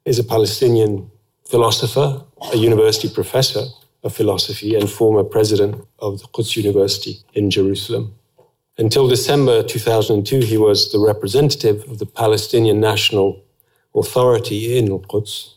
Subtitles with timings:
[0.05, 1.09] is a Palestinian
[1.49, 3.63] philosopher, a university professor
[4.03, 8.13] of philosophy, and former president of the Quds University in Jerusalem.
[8.77, 13.41] Until December 2002, he was the representative of the Palestinian National
[13.95, 15.55] Authority in Al Quds.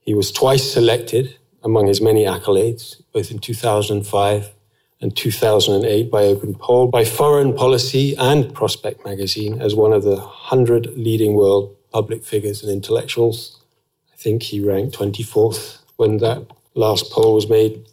[0.00, 4.54] He was twice selected among his many accolades, both in 2005
[5.02, 10.16] and 2008 by Open Poll, by Foreign Policy and Prospect magazine as one of the
[10.16, 13.55] 100 leading world public figures and intellectuals
[14.26, 17.86] think he ranked 24th when that last poll was made.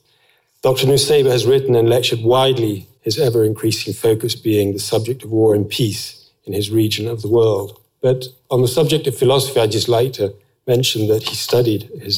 [0.64, 0.88] Dr.
[0.88, 5.54] Nusseibeh has written and lectured widely, his ever increasing focus being the subject of war
[5.54, 7.80] and peace in his region of the world.
[8.02, 10.34] But on the subject of philosophy, I'd just like to
[10.66, 12.16] mention that he studied his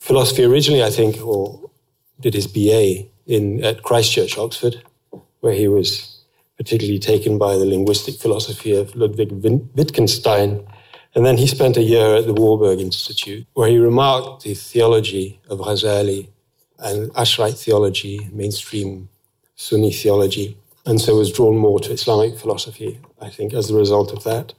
[0.00, 1.70] philosophy originally, I think, or
[2.18, 4.82] did his BA in, at Christ Church, Oxford,
[5.42, 5.88] where he was
[6.56, 9.30] particularly taken by the linguistic philosophy of Ludwig
[9.76, 10.66] Wittgenstein
[11.14, 15.40] and then he spent a year at the Warburg Institute, where he remarked the theology
[15.48, 16.28] of Ghazali
[16.78, 19.08] and Ash'arite theology, mainstream
[19.56, 24.12] Sunni theology, and so was drawn more to Islamic philosophy, I think, as a result
[24.12, 24.52] of that.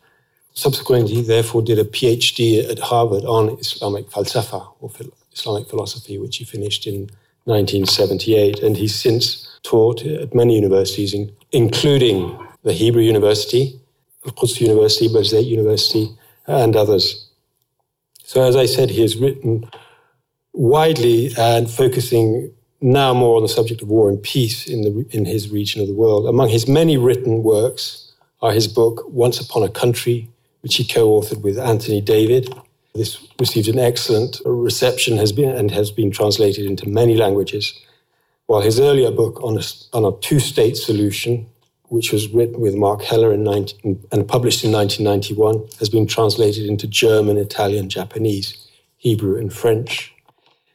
[0.54, 4.90] Subsequently, he therefore did a PhD at Harvard on Islamic falsafa, or
[5.34, 7.10] Islamic philosophy, which he finished in
[7.44, 8.60] 1978.
[8.64, 11.14] And he's since taught at many universities,
[11.52, 13.80] including the Hebrew University,
[14.26, 16.10] Al-Quds University, Birzeit University,
[16.48, 17.28] and others.
[18.24, 19.70] So, as I said, he has written
[20.54, 22.52] widely and focusing
[22.82, 25.88] now more on the subject of war and peace in, the, in his region of
[25.88, 26.28] the world.
[26.28, 30.30] Among his many written works are his book, Once Upon a Country,
[30.62, 32.54] which he co authored with Anthony David.
[32.94, 37.80] This received an excellent reception has been, and has been translated into many languages,
[38.46, 39.62] while his earlier book on a,
[39.94, 41.48] on a two state solution,
[41.90, 46.66] which was written with Mark Heller in 19, and published in 1991, has been translated
[46.66, 50.14] into German, Italian, Japanese, Hebrew, and French.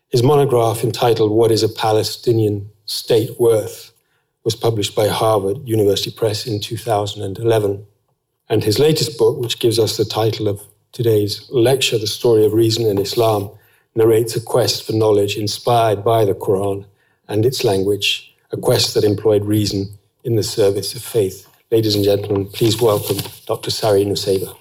[0.08, 3.92] His monograph entitled What is a Palestinian State Worth
[4.44, 7.86] was published by Harvard University Press in 2011.
[8.48, 12.52] And his latest book, which gives us the title of today's lecture, The Story of
[12.52, 13.50] Reason in Islam,
[13.94, 16.86] narrates a quest for knowledge inspired by the Quran
[17.28, 21.48] and its language, a quest that employed reason in the service of faith.
[21.70, 23.70] Ladies and gentlemen, please welcome Dr.
[23.70, 24.54] Sari Nusseibeh.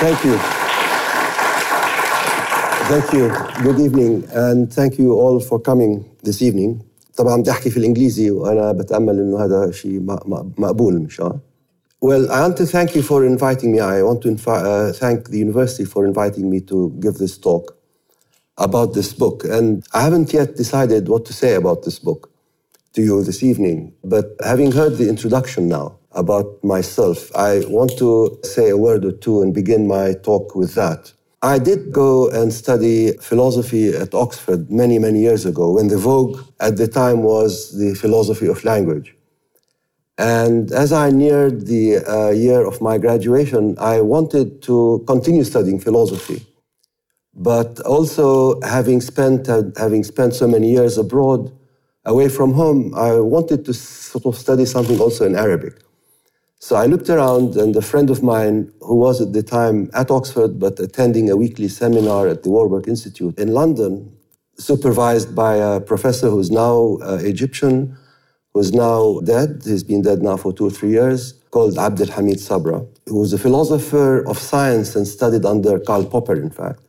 [0.00, 0.36] Thank you.
[2.90, 3.28] Thank you.
[3.62, 6.80] Good evening and thank you all for coming this evening.
[7.16, 10.00] طبعا بدي احكي في الانجليزي وانا بتامل انه هذا شيء
[10.58, 11.36] مقبول ان شاء
[12.02, 13.80] Well, I want to thank you for inviting me.
[13.80, 17.76] I want to uh, thank the university for inviting me to give this talk
[18.60, 19.44] about this book.
[19.44, 22.30] And I haven't yet decided what to say about this book
[22.92, 23.94] to you this evening.
[24.04, 29.12] But having heard the introduction now about myself, I want to say a word or
[29.12, 31.12] two and begin my talk with that.
[31.42, 36.38] I did go and study philosophy at Oxford many, many years ago when the vogue
[36.60, 39.16] at the time was the philosophy of language.
[40.18, 45.80] And as I neared the uh, year of my graduation, I wanted to continue studying
[45.80, 46.46] philosophy
[47.40, 51.50] but also having spent uh, having spent so many years abroad
[52.04, 55.74] away from home i wanted to sort of study something also in arabic.
[56.66, 60.10] So i looked around and a friend of mine who was at the time at
[60.10, 63.92] oxford but attending a weekly seminar at the warburg institute in london
[64.58, 67.96] supervised by a professor who's now uh, egyptian
[68.52, 71.20] who's now dead he's been dead now for two or three years
[71.54, 72.78] called abdel hamid sabra
[73.08, 76.80] who was a philosopher of science and studied under karl popper in fact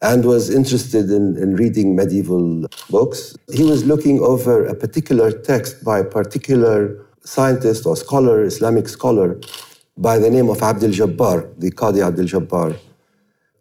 [0.00, 3.36] and was interested in, in reading medieval books.
[3.52, 9.40] He was looking over a particular text by a particular scientist or scholar, Islamic scholar,
[9.96, 12.78] by the name of Abdul Jabbar, the Qadi Abdul Jabbar.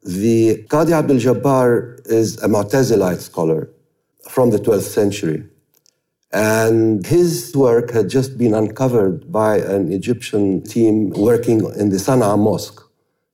[0.04, 3.69] the Qadi Abdul Jabbar is a Mu'tazilite scholar
[4.30, 5.44] from the 12th century.
[6.31, 12.38] And his work had just been uncovered by an Egyptian team working in the Sana'a
[12.38, 12.81] Mosque.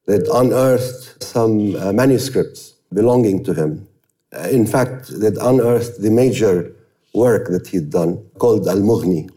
[0.08, 3.88] They'd unearthed some uh, manuscripts belonging to him.
[4.36, 6.74] Uh, in fact, they'd unearthed the major
[7.14, 9.30] work that he'd done called Al Mughni.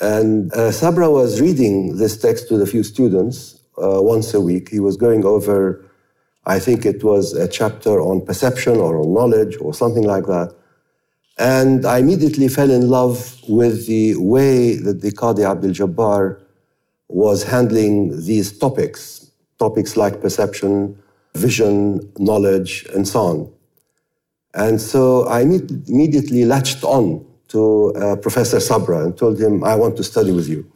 [0.00, 4.68] And uh, Sabra was reading this text to the few students uh, once a week.
[4.68, 5.84] He was going over,
[6.46, 10.54] I think it was a chapter on perception or on knowledge or something like that.
[11.38, 16.40] And I immediately fell in love with the way that the Qadi Abdul Jabbar
[17.08, 20.96] was handling these topics, topics like perception,
[21.36, 23.52] vision, knowledge, and so on.
[24.54, 29.96] And so I immediately latched on to uh, Professor Sabra and told him, I want
[29.96, 30.70] to study with you.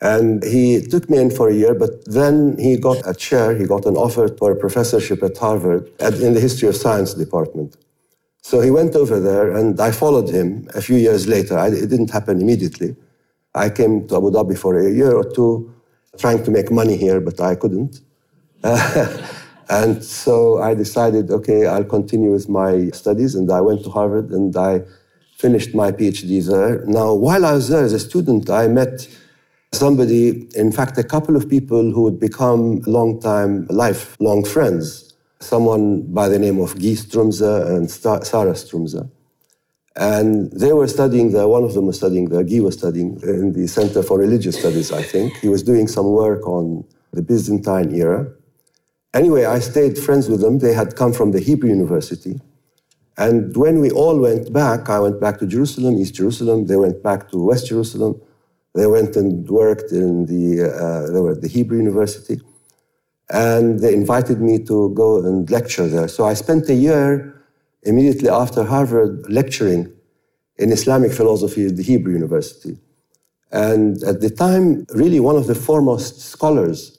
[0.00, 3.66] And he took me in for a year, but then he got a chair, he
[3.66, 7.76] got an offer for a professorship at Harvard at, in the History of Science department.
[8.42, 11.58] So he went over there and I followed him a few years later.
[11.58, 12.94] I, it didn't happen immediately.
[13.54, 15.74] I came to Abu Dhabi for a year or two,
[16.18, 18.00] trying to make money here, but I couldn't.
[19.68, 23.34] and so I decided, okay, I'll continue with my studies.
[23.34, 24.82] And I went to Harvard and I
[25.36, 26.84] finished my PhD there.
[26.86, 29.08] Now, while I was there as a student, I met
[29.72, 35.06] somebody, in fact, a couple of people who would become long-time, lifelong friends
[35.40, 39.10] someone by the name of Guy Stroumsa and Sarah Stroumsa.
[39.94, 43.52] And they were studying there, one of them was studying there, Guy was studying in
[43.52, 45.36] the Center for Religious Studies, I think.
[45.38, 48.30] He was doing some work on the Byzantine era.
[49.16, 50.58] Anyway, I stayed friends with them.
[50.58, 52.40] They had come from the Hebrew University.
[53.16, 56.66] And when we all went back, I went back to Jerusalem, East Jerusalem.
[56.66, 58.20] They went back to West Jerusalem.
[58.74, 62.40] They went and worked in the, uh, they were at the Hebrew University
[63.30, 66.08] and they invited me to go and lecture there.
[66.08, 67.42] So I spent a year
[67.82, 69.92] immediately after Harvard lecturing
[70.58, 72.78] in Islamic philosophy at the Hebrew University.
[73.50, 76.95] And at the time, really one of the foremost scholars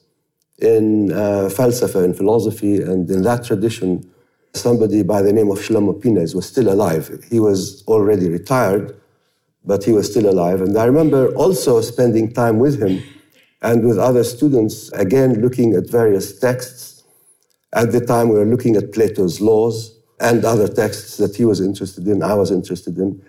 [0.58, 4.08] in uh, and philosophy, and in that tradition,
[4.54, 7.24] somebody by the name of Shlomo Pines was still alive.
[7.30, 8.98] He was already retired,
[9.64, 10.60] but he was still alive.
[10.60, 13.02] And I remember also spending time with him
[13.62, 17.04] and with other students, again, looking at various texts.
[17.72, 21.60] At the time, we were looking at Plato's laws and other texts that he was
[21.60, 23.22] interested in, I was interested in.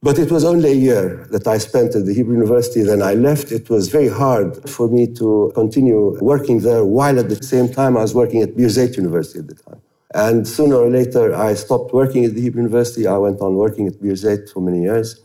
[0.00, 2.82] But it was only a year that I spent at the Hebrew University.
[2.82, 3.50] Then I left.
[3.50, 7.96] It was very hard for me to continue working there while at the same time
[7.96, 9.80] I was working at Birzeit University at the time.
[10.14, 13.08] And sooner or later, I stopped working at the Hebrew University.
[13.08, 15.20] I went on working at Birzeit for many years.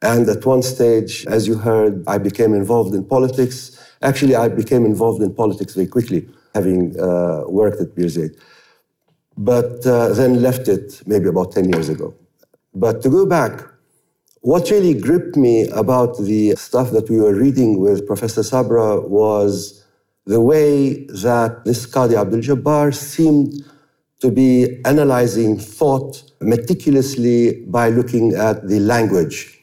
[0.00, 3.78] And at one stage, as you heard, I became involved in politics.
[4.00, 8.36] Actually, I became involved in politics very quickly, having uh, worked at Birzeit.
[9.36, 12.14] But uh, then left it maybe about 10 years ago.
[12.74, 13.71] But to go back,
[14.42, 19.84] what really gripped me about the stuff that we were reading with Professor Sabra was
[20.26, 23.64] the way that this Qadi Abdul Jabbar seemed
[24.20, 29.60] to be analyzing thought meticulously by looking at the language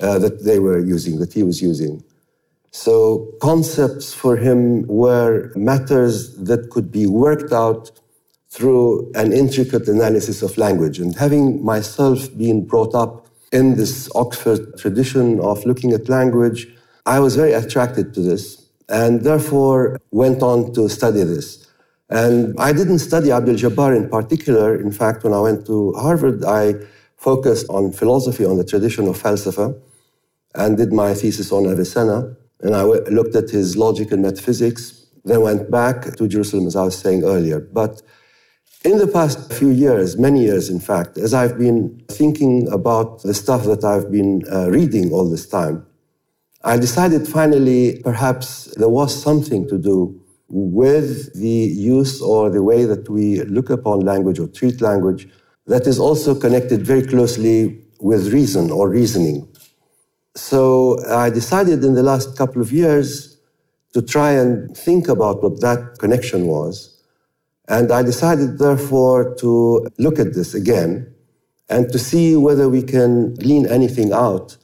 [0.00, 2.02] uh, that they were using, that he was using.
[2.70, 7.90] So concepts for him were matters that could be worked out
[8.48, 10.98] through an intricate analysis of language.
[10.98, 16.66] And having myself been brought up in this Oxford tradition of looking at language,
[17.04, 21.66] I was very attracted to this and therefore went on to study this.
[22.08, 24.76] And I didn't study Abdul Jabbar in particular.
[24.76, 26.74] In fact, when I went to Harvard, I
[27.16, 29.76] focused on philosophy, on the tradition of falsafa,
[30.54, 32.36] and did my thesis on Avicenna.
[32.60, 36.84] And I looked at his logic and metaphysics, then went back to Jerusalem, as I
[36.84, 37.60] was saying earlier.
[37.60, 38.02] But
[38.86, 43.34] in the past few years, many years in fact, as I've been thinking about the
[43.34, 45.84] stuff that I've been uh, reading all this time,
[46.62, 51.58] I decided finally perhaps there was something to do with the
[51.98, 55.28] use or the way that we look upon language or treat language
[55.66, 59.48] that is also connected very closely with reason or reasoning.
[60.36, 63.36] So I decided in the last couple of years
[63.94, 66.95] to try and think about what that connection was.
[67.68, 71.12] And I decided, therefore, to look at this again
[71.68, 74.56] and to see whether we can glean anything out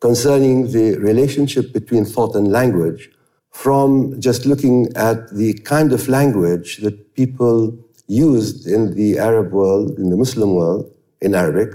[0.00, 3.10] concerning the relationship between thought and language
[3.50, 9.98] from just looking at the kind of language that people used in the Arab world,
[9.98, 11.70] in the Muslim world, in Arabic,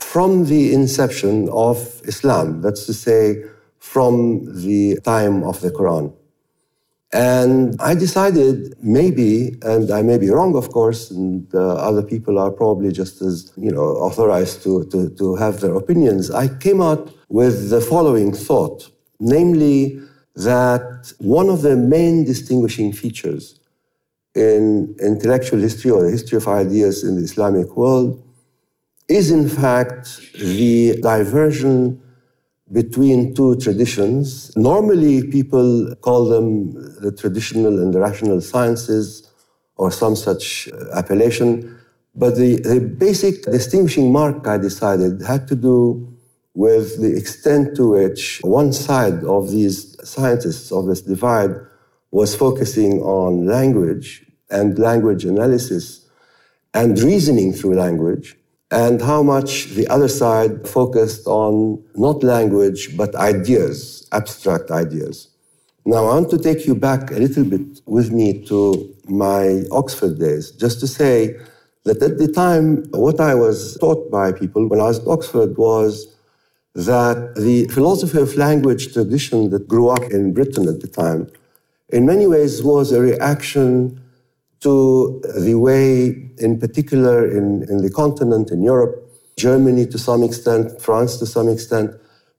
[0.00, 3.44] from the inception of Islam, that's to say,
[3.78, 6.12] from the time of the Quran.
[7.12, 12.38] And I decided maybe, and I may be wrong, of course, and uh, other people
[12.38, 16.30] are probably just as you know authorized to, to, to have their opinions.
[16.30, 20.00] I came out with the following thought, namely
[20.34, 23.58] that one of the main distinguishing features
[24.34, 28.22] in intellectual history or the history of ideas in the Islamic world
[29.08, 32.02] is in fact the diversion
[32.72, 34.56] between two traditions.
[34.56, 39.30] Normally, people call them the traditional and the rational sciences
[39.76, 41.78] or some such uh, appellation.
[42.14, 46.16] But the, the basic distinguishing mark I decided had to do
[46.54, 51.50] with the extent to which one side of these scientists of this divide
[52.10, 56.08] was focusing on language and language analysis
[56.72, 58.36] and reasoning through language,
[58.70, 65.28] and how much the other side focused on not language, but ideas, abstract ideas.
[65.84, 70.18] Now, I want to take you back a little bit with me to my Oxford
[70.18, 71.36] days, just to say
[71.84, 75.56] that at the time, what I was taught by people when I was at Oxford
[75.56, 76.12] was
[76.74, 81.30] that the philosophy of language tradition that grew up in Britain at the time,
[81.90, 84.02] in many ways was a reaction
[84.60, 89.02] to the way, in particular, in, in the continent, in Europe,
[89.36, 91.90] Germany to some extent, France to some extent,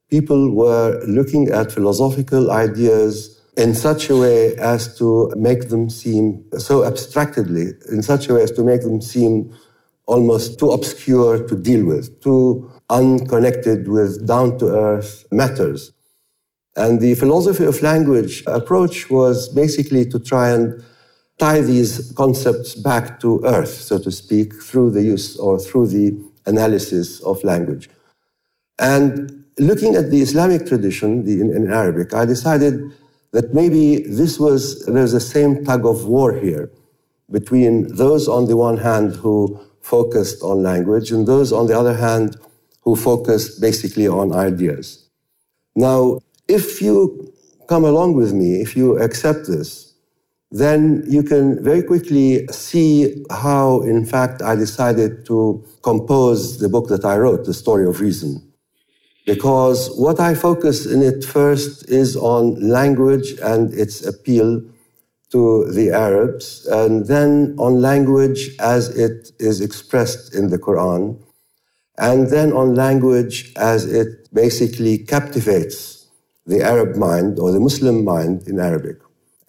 [0.10, 6.44] people were looking at philosophical ideas in such a way as to make them seem
[6.58, 9.54] so abstractedly, in such a way as to make them seem
[10.06, 15.92] almost too obscure to deal with, too unconnected with down to earth matters.
[16.76, 20.84] And the philosophy of language approach was basically to try and
[21.40, 26.18] tie these concepts back to earth, so to speak, through the use or through the
[26.46, 27.90] analysis of language.
[28.80, 32.92] And looking at the Islamic tradition the, in, in Arabic, I decided
[33.32, 36.72] that maybe this was, there's the same tug of war here
[37.30, 41.96] between those on the one hand who focused on language and those on the other
[41.96, 42.38] hand
[42.82, 45.10] who focused basically on ideas.
[45.76, 47.34] Now, if you
[47.68, 49.87] come along with me, if you accept this,
[50.52, 56.88] then you can very quickly see how, in fact, I decided to compose the book
[56.88, 58.42] that I wrote, The Story of Reason.
[59.26, 64.62] Because what I focus in it first is on language and its appeal
[65.32, 71.20] to the Arabs, and then on language as it is expressed in the Quran,
[71.98, 76.08] and then on language as it basically captivates
[76.46, 78.98] the Arab mind or the Muslim mind in Arabic.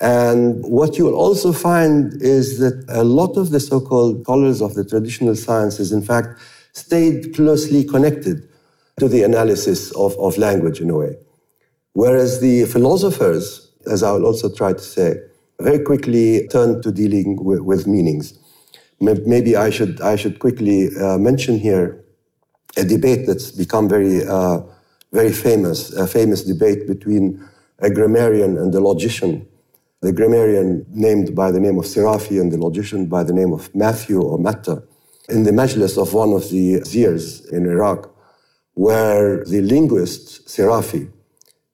[0.00, 4.84] And what you'll also find is that a lot of the so-called scholars of the
[4.84, 6.40] traditional sciences, in fact,
[6.72, 8.48] stayed closely connected
[9.00, 11.16] to the analysis of, of language in a way.
[11.94, 15.16] Whereas the philosophers, as I will also try to say,
[15.58, 18.38] very quickly turned to dealing with, with meanings.
[19.00, 22.04] Maybe I should, I should quickly uh, mention here
[22.76, 24.60] a debate that's become very, uh,
[25.12, 27.44] very famous, a famous debate between
[27.80, 29.47] a grammarian and a logician
[30.00, 33.74] the grammarian named by the name of Sirafi and the logician by the name of
[33.74, 34.82] Matthew or Matta,
[35.28, 38.10] in the majlis of one of the Zirs in Iraq,
[38.74, 41.10] where the linguist Sirafi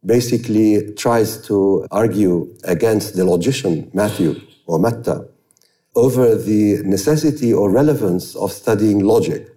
[0.04, 5.28] basically tries to argue against the logician Matthew or Matta
[5.95, 9.49] over the necessity or relevance of studying logic.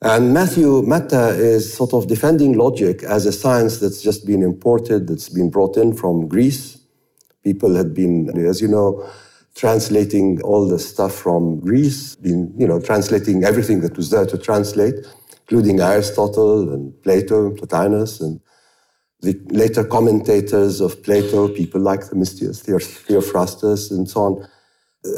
[0.00, 5.08] And Matthew Matta is sort of defending logic as a science that's just been imported,
[5.08, 6.77] that's been brought in from Greece,
[7.44, 9.08] People had been, as you know,
[9.54, 14.38] translating all the stuff from Greece, been, you know, translating everything that was there to
[14.38, 14.94] translate,
[15.42, 18.40] including Aristotle and Plato, and Plotinus, and
[19.20, 24.48] the later commentators of Plato, people like the Themistius, Theophrastus, and so on.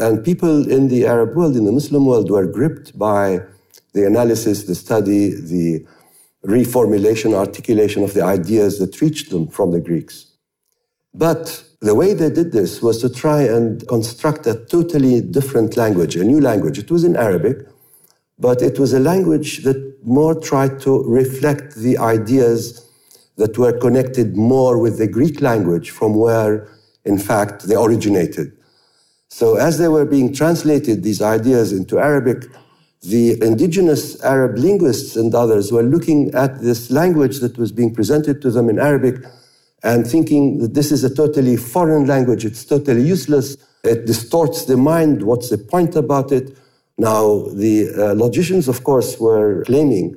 [0.01, 3.41] And people in the Arab world, in the Muslim world, were gripped by
[3.93, 5.85] the analysis, the study, the
[6.47, 10.33] reformulation, articulation of the ideas that reached them from the Greeks.
[11.13, 16.15] But the way they did this was to try and construct a totally different language,
[16.15, 16.79] a new language.
[16.79, 17.67] It was in Arabic,
[18.39, 22.87] but it was a language that more tried to reflect the ideas
[23.37, 26.69] that were connected more with the Greek language from where,
[27.07, 28.53] in fact, they originated.
[29.29, 32.45] So as they were being translated, these ideas into Arabic,
[33.03, 38.43] the indigenous Arab linguists and others were looking at this language that was being presented
[38.43, 39.25] to them in Arabic
[39.83, 44.77] and thinking that this is a totally foreign language, it's totally useless, it distorts the
[44.77, 46.57] mind, what's the point about it?
[46.99, 50.17] Now, the uh, logicians, of course, were claiming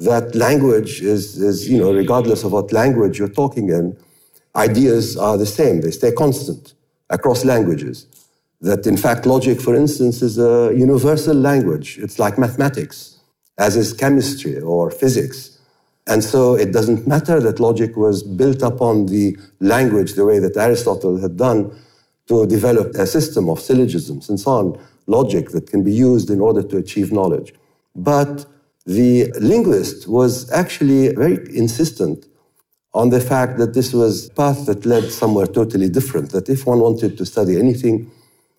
[0.00, 3.96] that language is, is, you know, regardless of what language you're talking in,
[4.54, 6.74] ideas are the same, they stay constant.
[7.10, 8.06] across languages.
[8.60, 11.98] That in fact, logic, for instance, is a universal language.
[11.98, 13.18] It's like mathematics,
[13.58, 15.58] as is chemistry or physics.
[16.10, 20.56] And so it doesn't matter that logic was built upon the language the way that
[20.56, 21.72] Aristotle had done
[22.26, 26.40] to develop a system of syllogisms and so on, logic that can be used in
[26.40, 27.54] order to achieve knowledge.
[27.94, 28.44] But
[28.86, 32.26] the linguist was actually very insistent
[32.92, 36.66] on the fact that this was a path that led somewhere totally different, that if
[36.66, 38.10] one wanted to study anything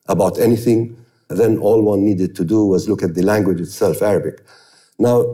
[0.08, 0.96] about anything,
[1.28, 4.42] then all one needed to do was look at the language itself, Arabic.
[4.98, 5.26] Now,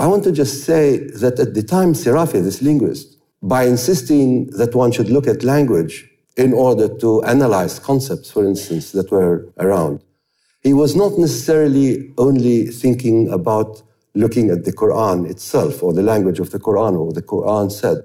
[0.00, 4.74] I want to just say that at the time, Sirafi, this linguist, by insisting that
[4.74, 10.02] one should look at language in order to analyze concepts, for instance, that were around,
[10.62, 13.82] he was not necessarily only thinking about
[14.14, 17.70] looking at the Quran itself or the language of the Quran or what the Quran
[17.70, 17.98] said.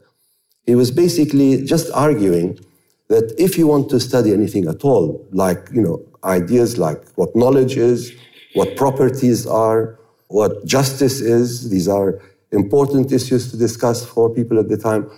[0.66, 2.60] He was basically just arguing
[3.08, 7.34] that if you want to study anything at all, like, you know, ideas like what
[7.38, 8.12] knowledge is,
[8.54, 9.98] what properties are,
[10.36, 12.10] what justice is, these are
[12.52, 15.10] important issues to discuss for people at the time.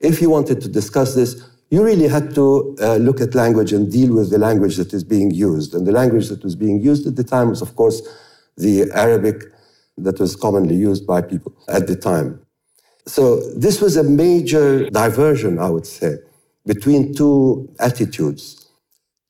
[0.00, 1.30] If you wanted to discuss this,
[1.70, 5.04] you really had to uh, look at language and deal with the language that is
[5.04, 5.74] being used.
[5.74, 8.02] And the language that was being used at the time was, of course,
[8.56, 9.44] the Arabic
[9.96, 12.44] that was commonly used by people at the time.
[13.06, 16.18] So this was a major diversion, I would say,
[16.66, 18.66] between two attitudes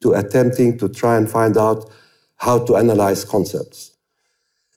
[0.03, 1.91] to attempting to try and find out
[2.37, 3.94] how to analyze concepts.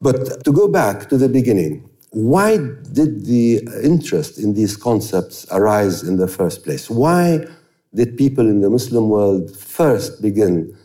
[0.01, 6.03] But to go back to the beginning, why did the interest in these concepts arise
[6.03, 6.89] in the first place?
[6.89, 7.45] Why
[7.93, 10.75] did people in the Muslim world first begin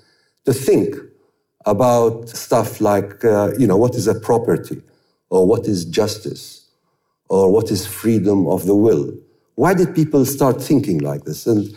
[0.47, 0.97] to think
[1.67, 4.83] about stuff like, uh, you know, what is a property
[5.31, 6.63] or what is justice?
[7.33, 9.11] or what is freedom of the will?
[9.55, 11.47] Why did people start thinking like this?
[11.47, 11.75] And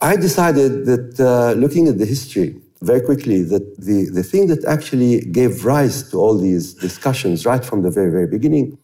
[0.00, 4.64] I decided that uh, looking at the history very quickly, that the, the thing that
[4.64, 8.78] actually gave rise to all these discussions right from the very, very beginning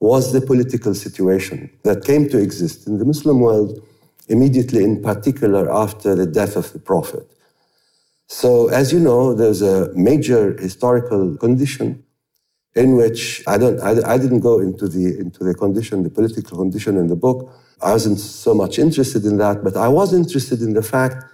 [0.00, 3.80] was the political situation that came to exist in the Muslim world
[4.28, 7.26] immediately, in particular, after the death of the Prophet.
[8.28, 12.04] So, as you know, there's a major historical condition
[12.74, 16.58] in which I don't, I, I, didn't go into the into the condition, the political
[16.58, 17.50] condition in the book.
[17.82, 21.24] I wasn't so much interested in that, but I was interested in the fact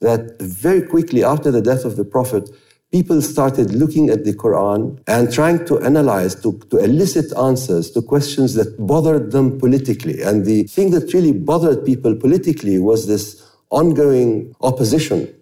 [0.00, 2.50] that very quickly after the death of the Prophet,
[2.94, 8.00] people started looking at the Quran and trying to analyze, to, to elicit answers to
[8.00, 10.22] questions that bothered them politically.
[10.22, 15.34] And the thing that really bothered people politically was this ongoing opposition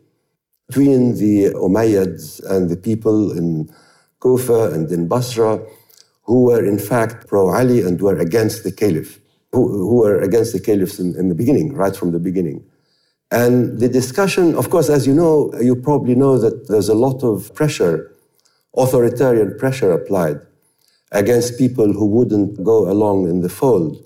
[0.68, 3.70] between the Umayyads and the people in
[4.20, 5.60] Kufa and in Basra,
[6.22, 9.20] who were in fact pro Ali and were against the caliph,
[9.52, 12.64] who, who were against the caliphs in, in the beginning, right from the beginning.
[13.32, 17.24] And the discussion, of course, as you know, you probably know that there's a lot
[17.24, 18.14] of pressure,
[18.76, 20.38] authoritarian pressure applied
[21.12, 24.04] against people who wouldn't go along in the fold.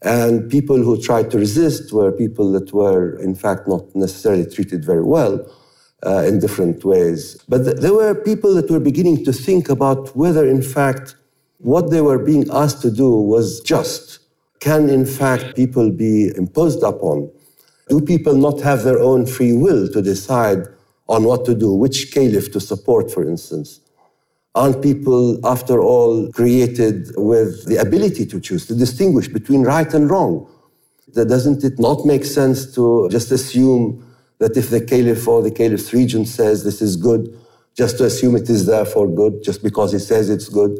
[0.00, 4.86] And people who tried to resist were people that were, in fact, not necessarily treated
[4.86, 5.34] very well
[6.06, 7.36] uh, in different ways.
[7.48, 11.14] But th- there were people that were beginning to think about whether, in fact,
[11.58, 14.20] what they were being asked to do was just.
[14.60, 17.30] Can, in fact, people be imposed upon?
[17.88, 20.66] Do people not have their own free will to decide
[21.08, 23.80] on what to do, which caliph to support, for instance?
[24.56, 30.10] Aren't people, after all, created with the ability to choose, to distinguish between right and
[30.10, 30.48] wrong?
[31.14, 34.04] Doesn't it not make sense to just assume
[34.38, 37.38] that if the caliph or the caliph's regent says this is good,
[37.74, 40.76] just to assume it is therefore good, just because he says it's good?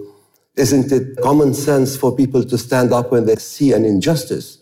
[0.57, 4.59] Isn't it common sense for people to stand up when they see an injustice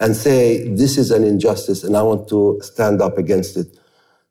[0.00, 3.78] and say, this is an injustice and I want to stand up against it?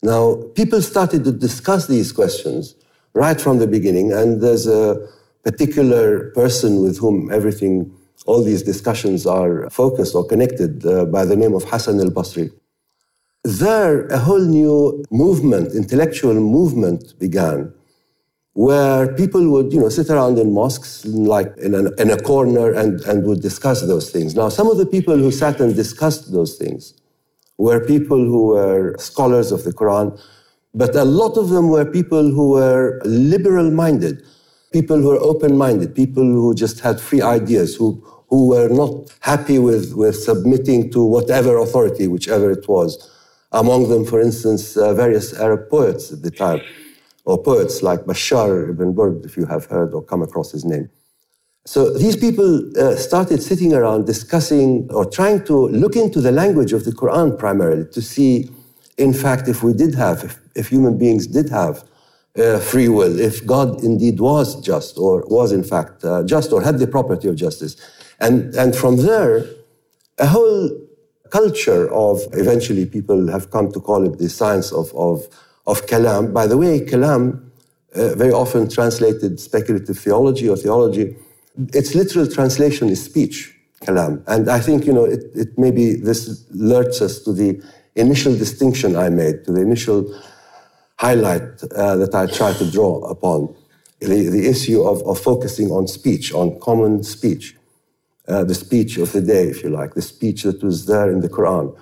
[0.03, 2.75] Now, people started to discuss these questions
[3.13, 5.07] right from the beginning, and there's a
[5.43, 7.93] particular person with whom everything,
[8.25, 12.51] all these discussions are focused or connected uh, by the name of Hassan al-Basri.
[13.43, 17.73] There, a whole new movement, intellectual movement began,
[18.53, 22.99] where people would, you know, sit around in mosques, like in, in a corner, and,
[23.01, 24.35] and would discuss those things.
[24.35, 26.93] Now, some of the people who sat and discussed those things
[27.57, 30.19] were people who were scholars of the Quran,
[30.73, 34.21] but a lot of them were people who were liberal minded,
[34.73, 39.13] people who were open minded, people who just had free ideas, who, who were not
[39.21, 43.09] happy with, with submitting to whatever authority, whichever it was.
[43.53, 46.61] Among them, for instance, uh, various Arab poets at the time,
[47.25, 50.89] or poets like Bashar ibn Burd, if you have heard or come across his name.
[51.65, 56.73] So these people uh, started sitting around discussing or trying to look into the language
[56.73, 58.49] of the Quran primarily to see
[58.97, 61.83] in fact, if we did have, if, if human beings did have
[62.37, 66.61] uh, free will, if God indeed was just or was in fact uh, just or
[66.61, 67.75] had the property of justice.
[68.19, 69.45] And, and from there,
[70.17, 70.69] a whole
[71.31, 75.27] culture of eventually people have come to call it the science of, of,
[75.67, 76.33] of kalam.
[76.33, 77.49] By the way, kalam,
[77.95, 81.15] uh, very often translated speculative theology or theology,
[81.73, 84.23] its literal translation is speech, kalam.
[84.27, 87.61] And I think, you know, it, it maybe this alerts us to the
[87.95, 90.13] initial distinction I made, to the initial
[90.97, 93.53] highlight uh, that I tried to draw upon,
[93.99, 97.55] the, the issue of, of focusing on speech, on common speech,
[98.27, 101.21] uh, the speech of the day, if you like, the speech that was there in
[101.21, 101.77] the Quran.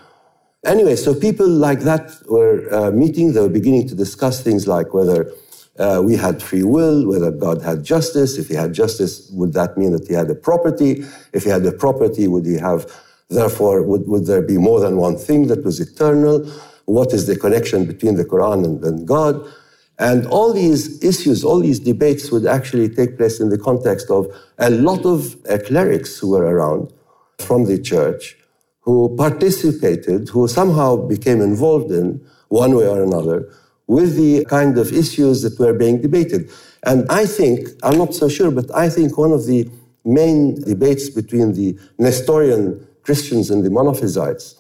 [0.66, 4.94] Anyway, so people like that were uh, meeting, they were beginning to discuss things like
[4.94, 5.32] whether
[5.80, 8.38] uh, we had free will, whether God had justice.
[8.38, 11.06] If he had justice, would that mean that he had a property?
[11.32, 12.92] If he had a property, would he have,
[13.30, 16.46] therefore, would, would there be more than one thing that was eternal?
[16.86, 19.42] What is the connection between the Quran and, and God?
[19.98, 24.28] And all these issues, all these debates would actually take place in the context of
[24.58, 26.92] a lot of uh, clerics who were around
[27.38, 28.36] from the church
[28.90, 33.48] who participated, who somehow became involved in, one way or another,
[33.86, 36.50] with the kind of issues that were being debated.
[36.90, 39.70] And I think, I'm not so sure, but I think one of the
[40.04, 42.64] main debates between the Nestorian
[43.04, 44.56] Christians and the Monophysites,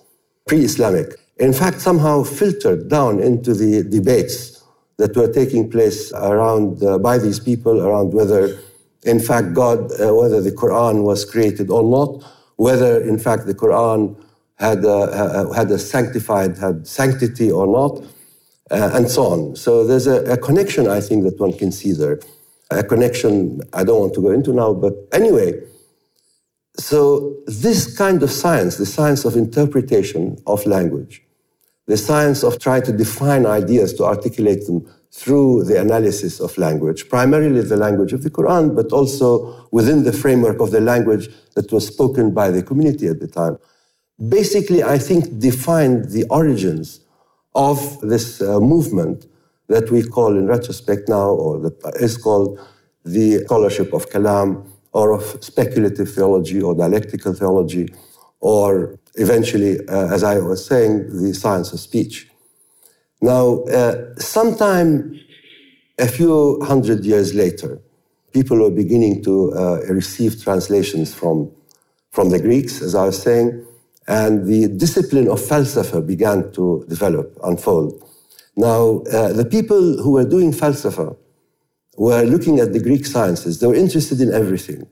[0.48, 4.64] pre Islamic, in fact, somehow filtered down into the debates
[4.98, 8.60] that were taking place around uh, by these people around whether,
[9.12, 12.12] in fact, God, uh, whether the Quran was created or not,
[12.60, 14.22] whether, in fact, the Quran
[14.56, 18.04] had a, had a sanctified, had sanctity or not
[18.70, 19.56] uh, and so on.
[19.56, 22.20] So there's a, a, connection, I think, that one can see there.
[22.70, 25.54] A connection I don't want to go into now, but anyway.
[26.76, 31.24] So this kind of science, the science of interpretation of language,
[31.88, 37.10] the science of trying to define ideas, to articulate them through the analysis of language,
[37.10, 41.72] primarily the language of the Quran, but also within the framework of the language that
[41.72, 43.58] was spoken by the community at the time.
[44.28, 47.02] Basically, I think defined the origins
[47.56, 49.26] of this uh, movement
[49.68, 52.60] that we call in retrospect now, or that is called
[53.04, 57.94] the scholarship of Kalam, or of speculative theology, or dialectical theology,
[58.42, 62.29] or eventually, uh, as I was saying, the science of speech.
[63.22, 65.20] Now, uh, sometime
[65.98, 67.82] a few hundred years later,
[68.32, 71.52] people were beginning to uh, receive translations from,
[72.12, 73.66] from the Greeks, as I was saying,
[74.08, 78.04] and the discipline of falsafa began to develop, unfold.
[78.56, 81.16] Now, uh, the people who were doing falsafa
[81.98, 83.60] were looking at the Greek sciences.
[83.60, 84.88] They were interested in everything.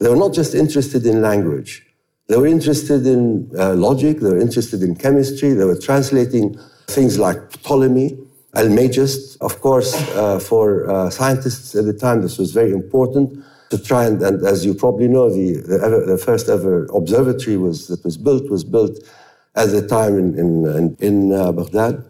[0.00, 1.86] They were not just interested in language.
[2.28, 4.20] They were interested in uh, logic.
[4.20, 5.52] They were interested in chemistry.
[5.52, 8.18] They were translating things like Ptolemy,
[8.54, 9.36] Almagest.
[9.40, 14.04] Of course, uh, for uh, scientists at the time, this was very important to try
[14.04, 18.04] and, and as you probably know, the, the, ever, the, first ever observatory was, that
[18.04, 18.98] was built was built
[19.56, 22.04] at the time in, in, in uh, Baghdad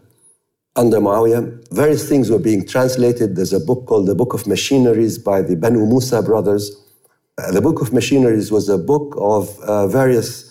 [0.75, 1.73] under Muawiyah.
[1.73, 3.35] Various things were being translated.
[3.35, 6.71] There's a book called The Book of Machineries by the Banu Musa brothers.
[7.37, 10.46] Uh, the Book of Machineries was a book of uh, various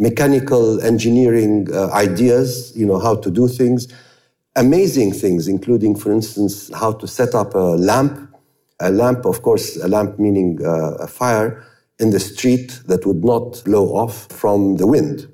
[0.00, 3.86] mechanical engineering uh, ideas, you know, how to do things.
[4.56, 8.30] Amazing things, including, for instance, how to set up a lamp
[8.80, 11.62] a lamp, of course, a lamp meaning uh, a fire
[11.98, 15.28] in the street that would not blow off from the wind.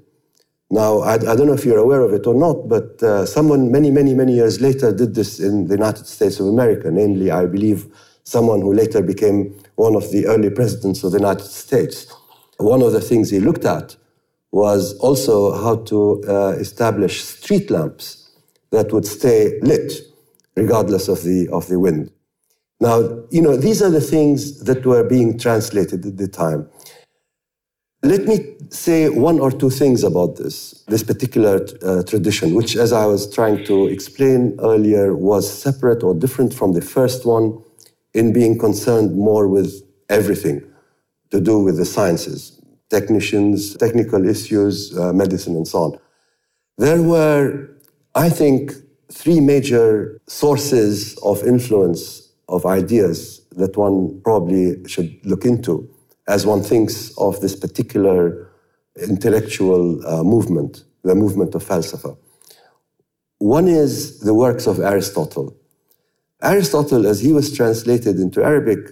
[0.69, 3.71] Now, I, I, don't know if you're aware of it or not, but uh, someone
[3.71, 7.47] many, many, many years later did this in the United States of America, namely, I
[7.47, 7.87] believe,
[8.25, 12.13] someone who later became one of the early presidents of the United States.
[12.57, 13.95] One of the things he looked at
[14.53, 18.31] was also how to uh, establish street lamps
[18.71, 19.93] that would stay lit
[20.57, 22.11] regardless of the, of the wind.
[22.81, 26.69] Now, you know, these are the things that were being translated at the time.
[28.03, 32.93] Let me say one or two things about this, this particular uh, tradition, which, as
[32.93, 37.63] I was trying to explain earlier, was separate or different from the first one
[38.15, 40.63] in being concerned more with everything
[41.31, 42.56] to do with the sciences,
[42.91, 45.99] technicians, technical issues, uh, medicine, and so on.
[46.79, 47.69] There were,
[48.15, 48.73] I think,
[49.11, 55.89] three major sources of influence of ideas that one probably should look into
[56.29, 58.51] as one thinks of this particular
[59.01, 62.17] intellectual uh, movement, the movement of falsafa.
[63.39, 65.57] One is the works of Aristotle.
[66.43, 68.91] Aristotle, as he was translated into Arabic,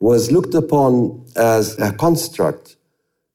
[0.00, 2.76] was looked upon as a construct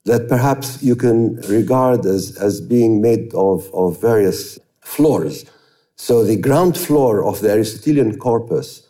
[0.05, 5.45] that perhaps you can regard as, as being made of, of various floors.
[5.95, 8.87] So the ground floor of the Aristotelian corpus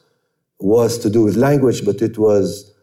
[0.59, 2.73] was to do with language, but it was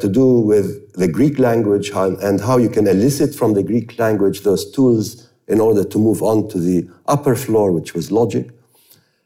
[0.00, 4.42] to do with the Greek language and how you can elicit from the Greek language
[4.42, 8.50] those tools in order to move on to the upper floor, which was logic,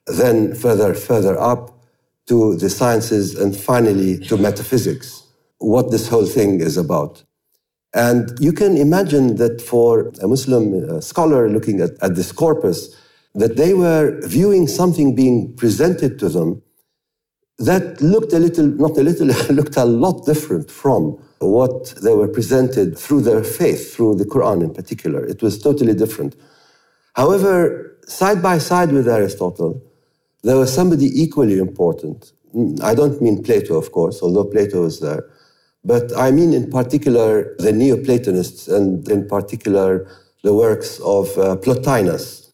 [0.07, 1.79] then further, further up
[2.27, 5.24] to the sciences, and finally to metaphysics,
[5.59, 7.22] what this whole thing is about.
[7.94, 12.94] And you can imagine that for a Muslim uh, scholar looking at, at this corpus,
[13.35, 16.62] that they were viewing something being presented to them
[17.59, 22.28] that looked a little, not a little, looked a lot different from what they were
[22.28, 25.24] presented through their faith, through the Quran in particular.
[25.24, 26.35] It was totally different.
[27.14, 29.80] However, side by side with Aristotle,
[30.42, 32.33] there was somebody equally important.
[32.83, 35.24] I don't mean Plato, of course, although Plato was there,
[35.84, 40.06] but I mean in particular the Neoplatonists and in particular
[40.42, 42.44] the works of uh, Plotinus,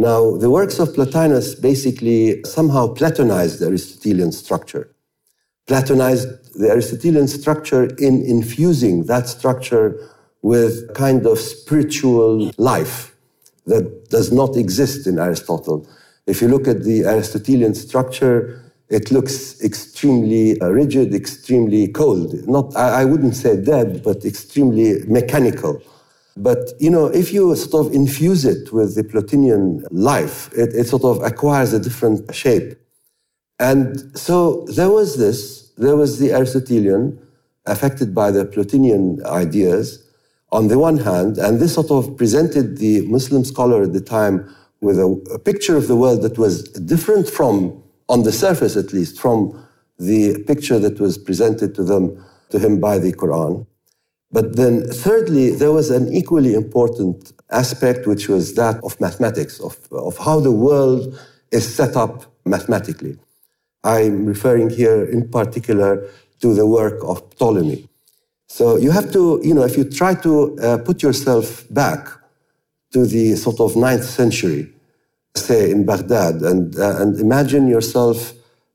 [0.00, 4.88] now, the works of Plotinus basically somehow Platonized the Aristotelian structure.
[5.66, 9.96] Platonized the Aristotelian structure in infusing that structure
[10.40, 13.14] with a kind of spiritual life
[13.66, 15.86] that does not exist in Aristotle.
[16.26, 22.46] If you look at the Aristotelian structure, it looks extremely uh, rigid, extremely cold.
[22.48, 25.80] Not, I, I wouldn't say dead, but extremely mechanical.
[26.36, 30.86] But you know, if you sort of infuse it with the Plotinian life, it, it
[30.88, 32.78] sort of acquires a different shape.
[33.60, 37.18] And so there was this, there was the Aristotelian,
[37.66, 40.02] affected by the Plotinian ideas
[40.50, 44.52] on the one hand, and this sort of presented the Muslim scholar at the time
[44.80, 48.92] with a, a picture of the world that was different from, on the surface at
[48.92, 49.38] least, from
[49.98, 52.04] the picture that was presented to them
[52.50, 53.66] to him by the Quran.
[54.32, 59.76] But then, thirdly, there was an equally important aspect, which was that of mathematics, of,
[59.92, 61.18] of how the world
[61.50, 63.18] is set up mathematically.
[63.82, 66.08] I'm referring here in particular
[66.40, 67.88] to the work of Ptolemy.
[68.48, 72.08] So you have to, you know, if you try to uh, put yourself back
[72.92, 74.72] to the sort of ninth century,
[75.36, 78.32] say in Baghdad, and, uh, and imagine yourself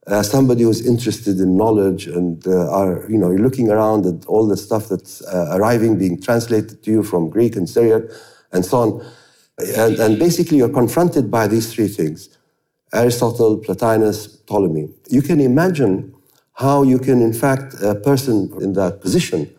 [0.07, 4.25] uh, somebody who's interested in knowledge and uh, are, you know, you're looking around at
[4.27, 8.03] all the stuff that's uh, arriving, being translated to you from Greek and Syriac
[8.51, 9.05] and so on.
[9.77, 12.29] And, and basically, you're confronted by these three things
[12.93, 14.89] Aristotle, Plotinus, Ptolemy.
[15.09, 16.13] You can imagine
[16.53, 19.53] how you can, in fact, a person in that position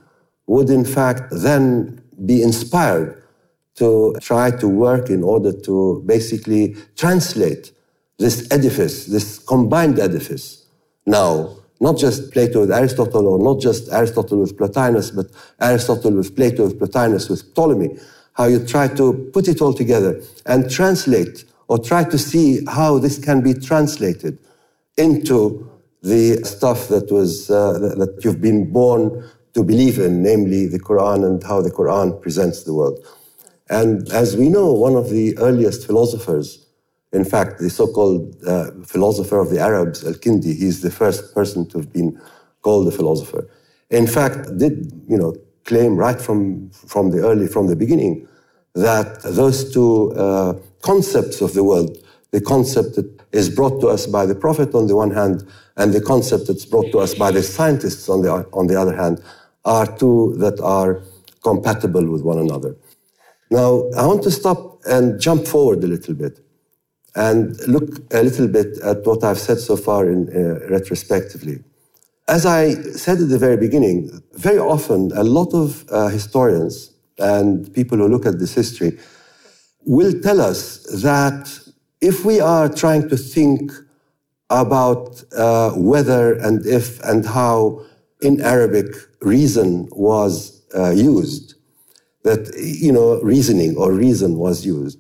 [0.47, 3.23] would, in fact, then be inspired
[3.77, 7.73] to try to work in order to basically translate
[8.19, 10.65] this edifice, this combined edifice.
[11.07, 15.27] Now, not just Plato with Aristotle, or not just Aristotle with Plotinus, but
[15.61, 17.99] Aristotle with Plato, with Plotinus, with Ptolemy,
[18.33, 22.99] how you try to put it all together and translate or try to see how
[22.99, 24.39] this can be translated
[24.97, 25.71] into
[26.03, 31.27] the stuff that was uh, that you've been born to believe in, namely the Quran
[31.27, 33.05] and how the Quran presents the world.
[33.69, 36.67] And as we know, one of the earliest philosophers
[37.13, 41.79] in fact, the so-called uh, philosopher of the Arabs, Al-Kindi, he's the first person to
[41.79, 42.21] have been
[42.63, 43.49] called a philosopher.
[43.91, 48.29] In fact, did you know claim right from from the early from the beginning
[48.75, 51.97] that those two uh, concepts of the world,
[52.33, 55.95] the concept that is brought to us by the Prophet on the one hand, and
[55.95, 59.23] the concept that's brought to us by the scientists on the on the other hand,
[59.65, 61.01] are two that are
[61.43, 62.77] compatible with one another.
[63.51, 66.41] Now, I want to stop and jump forward a little bit
[67.15, 71.63] and look a little bit at what I've said so far in uh, retrospectively.
[72.29, 77.73] As I said at the very beginning, very often a lot of uh, historians and
[77.73, 78.99] people who look at this history
[79.85, 81.49] will tell us that
[82.01, 83.73] if we are trying to think
[84.51, 87.81] about uh, whether and if and how
[88.21, 88.87] in Arabic
[89.21, 91.46] reason was uh, used,
[92.27, 94.99] that, you know, reasoning or reason was used,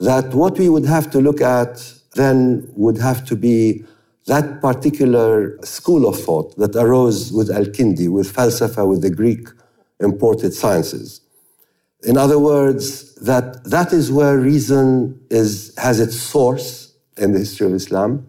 [0.00, 1.72] that what we would have to look at
[2.14, 3.84] then would have to be
[4.26, 9.48] that particular school of thought that arose with Al-Kindi, with Falsafa, with the Greek
[10.00, 11.20] imported sciences.
[12.02, 16.68] In other words, that that is where reason is, has its source
[17.16, 18.26] in the history of Islam.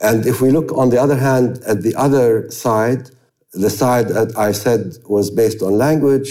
[0.00, 3.10] And if we look, on the other hand, at the other side,
[3.52, 6.30] the side that I said was based on language,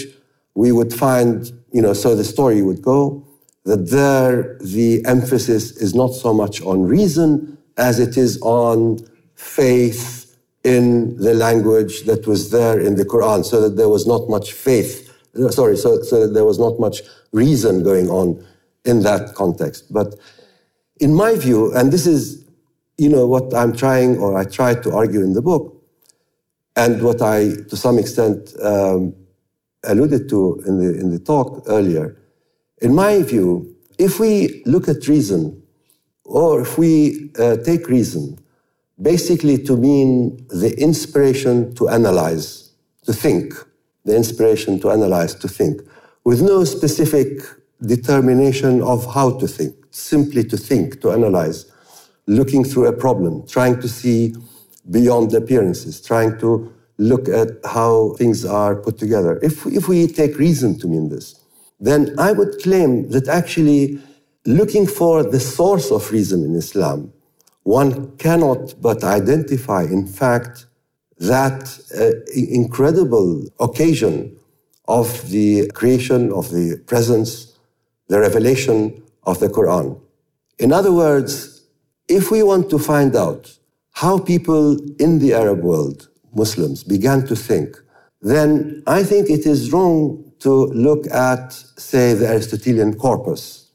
[0.54, 3.26] we would find, you know, so the story would go
[3.64, 8.98] that there the emphasis is not so much on reason as it is on
[9.34, 14.28] faith in the language that was there in the Quran, so that there was not
[14.28, 15.12] much faith,
[15.50, 18.44] sorry, so, so that there was not much reason going on
[18.84, 19.92] in that context.
[19.92, 20.14] But
[21.00, 22.44] in my view, and this is,
[22.98, 25.82] you know, what I'm trying or I tried to argue in the book,
[26.76, 29.14] and what I, to some extent, um,
[29.84, 32.16] alluded to in the, in the talk earlier.
[32.80, 35.62] In my view, if we look at reason,
[36.24, 38.38] or if we uh, take reason
[39.00, 42.70] basically to mean the inspiration to analyze,
[43.04, 43.54] to think,
[44.04, 45.80] the inspiration to analyze, to think,
[46.24, 47.28] with no specific
[47.84, 51.70] determination of how to think, simply to think, to analyze,
[52.26, 54.34] looking through a problem, trying to see
[54.90, 59.38] beyond appearances, trying to look at how things are put together.
[59.42, 61.40] If, if we take reason to mean this,
[61.80, 64.00] then I would claim that actually
[64.44, 67.12] looking for the source of reason in Islam,
[67.62, 70.66] one cannot but identify, in fact,
[71.18, 74.36] that uh, incredible occasion
[74.88, 77.56] of the creation, of the presence,
[78.08, 80.00] the revelation of the Quran.
[80.58, 81.62] In other words,
[82.08, 83.56] if we want to find out
[83.92, 87.76] how people in the Arab world, Muslims, began to think,
[88.20, 93.70] then I think it is wrong to look at, say, the Aristotelian corpus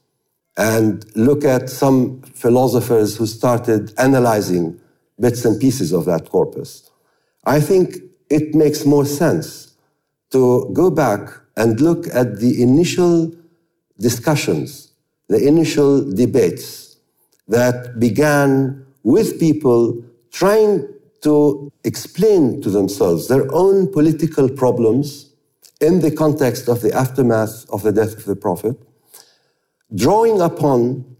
[0.56, 4.78] and look at some philosophers who started analyzing
[5.20, 6.90] bits and pieces of that corpus.
[7.44, 7.96] I think
[8.28, 9.74] it makes more sense
[10.30, 13.32] to go back and look at the initial
[13.98, 14.92] discussions,
[15.28, 16.96] the initial debates
[17.48, 20.86] that began with people trying
[21.22, 25.32] to explain to themselves their own political problems
[25.80, 28.76] in the context of the aftermath of the death of the Prophet,
[29.94, 31.16] drawing upon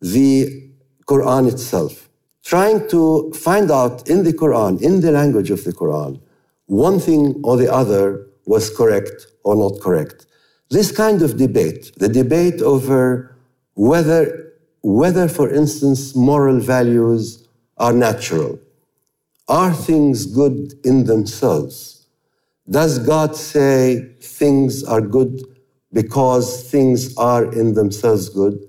[0.00, 0.70] the
[1.06, 2.08] Quran itself,
[2.44, 6.20] trying to find out in the Quran, in the language of the Quran,
[6.66, 10.26] one thing or the other was correct or not correct.
[10.70, 13.36] This kind of debate, the debate over
[13.74, 18.58] whether, whether for instance, moral values are natural,
[19.50, 22.06] are things good in themselves?
[22.70, 25.42] Does God say things are good
[25.92, 28.60] because things are in themselves good?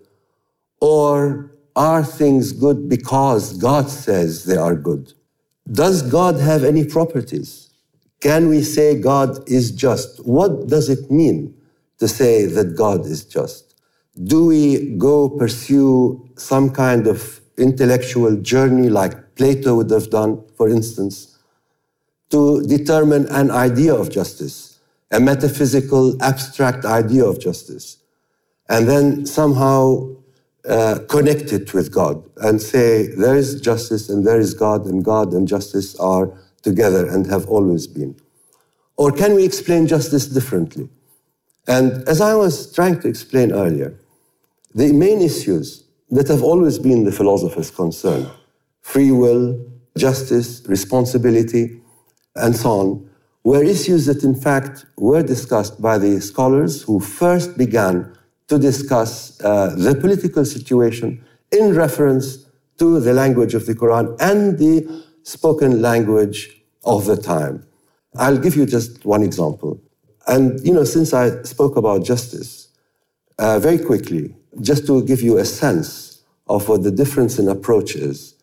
[0.81, 5.13] Or are things good because God says they are good?
[5.71, 7.69] Does God have any properties?
[8.19, 10.25] Can we say God is just?
[10.25, 11.53] What does it mean
[11.99, 13.75] to say that God is just?
[14.23, 20.69] Do we go pursue some kind of intellectual journey like Plato would have done, for
[20.69, 21.37] instance,
[22.29, 24.71] to determine an idea of justice?
[25.11, 27.97] a metaphysical, abstract idea of justice,
[28.69, 30.07] and then somehow
[30.67, 35.03] uh, connect it with God and say there is justice and there is God, and
[35.03, 38.15] God and justice are together and have always been?
[38.95, 40.87] Or can we explain justice differently?
[41.67, 43.99] And as I was trying to explain earlier,
[44.73, 48.29] the main issues that have always been the philosopher's concern
[48.81, 49.63] free will,
[49.97, 51.81] justice, responsibility,
[52.35, 53.09] and so on
[53.43, 58.15] were issues that, in fact, were discussed by the scholars who first began
[58.47, 62.45] to discuss uh, the political situation in reference
[62.77, 67.65] to the language of the Quran and the spoken language of the time.
[68.15, 69.79] I'll give you just one example.
[70.27, 72.67] And, you know, since I spoke about justice,
[73.39, 77.95] uh, very quickly, just to give you a sense of what the difference in approach
[77.95, 78.35] is,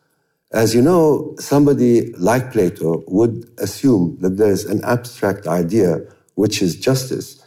[0.52, 6.00] as you know, somebody like Plato would assume that there's an abstract idea,
[6.34, 7.42] which is justice,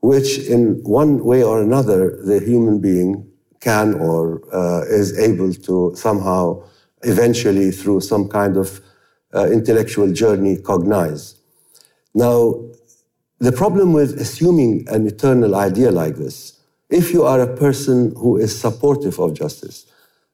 [0.00, 3.26] which in one way or another the human being
[3.60, 6.62] can or uh, is able to somehow
[7.02, 8.80] eventually through some kind of
[9.34, 11.34] uh, intellectual journey cognize.
[12.14, 12.64] Now,
[13.40, 18.36] the problem with assuming an eternal idea like this, if you are a person who
[18.36, 19.86] is supportive of justice,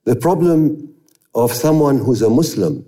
[0.04, 0.94] the problem
[1.34, 2.84] of someone who's a Muslim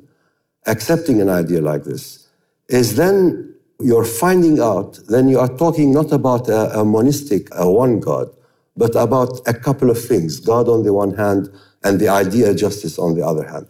[0.66, 2.28] accepting an idea like this
[2.68, 7.70] is then you're finding out, then you are talking not about a, a monistic, a
[7.70, 8.28] one God,
[8.76, 11.48] but about a couple of things God on the one hand
[11.84, 13.66] and the idea of justice on the other hand.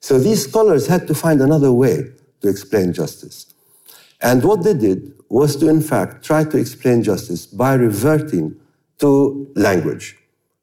[0.00, 2.04] So these scholars had to find another way
[2.40, 3.52] to explain justice.
[4.20, 8.56] And what they did was to, in fact, try to explain justice by reverting
[8.98, 10.16] to language.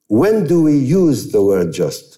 [0.07, 2.14] When do we use the word just?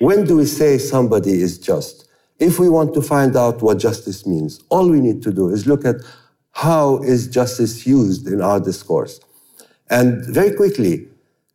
[0.00, 2.08] When do we say somebody is just?
[2.38, 5.66] If we want to find out what justice means, all we need to do is
[5.66, 5.96] look at
[6.52, 9.20] how is justice used in our discourse.
[9.90, 11.06] And very quickly,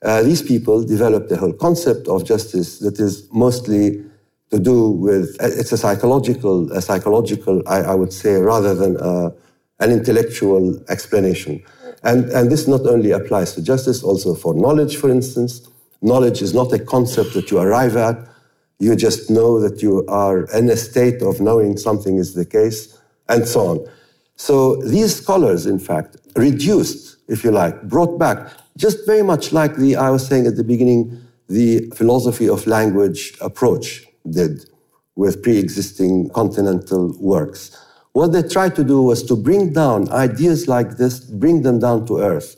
[0.03, 4.05] uh, these people developed the whole concept of justice that is mostly
[4.51, 8.97] to do with uh, it's a psychological, a psychological, I, I would say, rather than
[8.97, 9.31] uh,
[9.79, 11.63] an intellectual explanation.
[12.03, 15.67] And, and this not only applies to justice, also for knowledge, for instance.
[16.03, 18.34] Knowledge is not a concept that you arrive at.
[18.79, 22.97] You just know that you are in a state of knowing something is the case,
[23.29, 23.87] and so on.
[24.35, 29.77] So these scholars, in fact, reduced, if you like, brought back, just very much like
[29.77, 34.69] the, I was saying at the beginning, the philosophy of language approach did
[35.15, 37.71] with pre existing continental works.
[38.11, 42.05] What they tried to do was to bring down ideas like this, bring them down
[42.07, 42.55] to earth,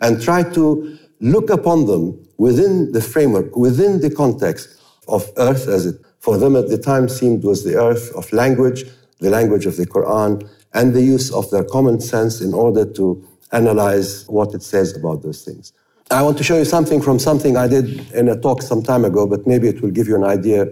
[0.00, 4.75] and try to look upon them within the framework, within the context
[5.08, 8.84] of earth as it for them at the time seemed was the earth of language,
[9.20, 13.24] the language of the Quran, and the use of their common sense in order to
[13.52, 15.72] analyze what it says about those things.
[16.10, 19.04] I want to show you something from something I did in a talk some time
[19.04, 20.68] ago, but maybe it will give you an idea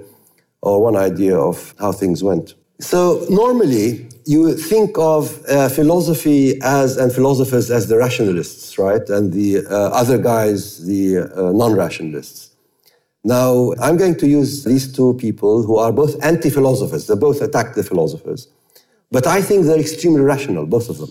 [0.62, 2.54] or one idea of how things went.
[2.80, 9.32] So normally you think of uh, philosophy as and philosophers as the rationalists, right, and
[9.32, 12.53] the uh, other guys the uh, non-rationalists.
[13.24, 17.06] Now I'm going to use these two people who are both anti-philosophers.
[17.06, 18.48] They both attack the philosophers,
[19.10, 21.10] but I think they're extremely rational, both of them.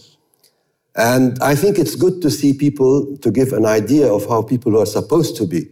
[0.96, 4.72] And I think it's good to see people to give an idea of how people
[4.74, 5.68] who are supposed to be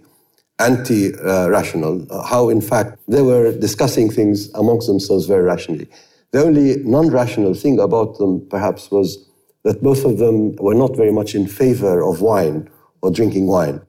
[0.57, 5.87] anti-rational, uh, how in fact they were discussing things amongst themselves very rationally.
[6.31, 9.27] The only non-rational thing about them perhaps was
[9.63, 12.69] that both of them were not very much in favor of wine
[13.01, 13.81] or drinking wine.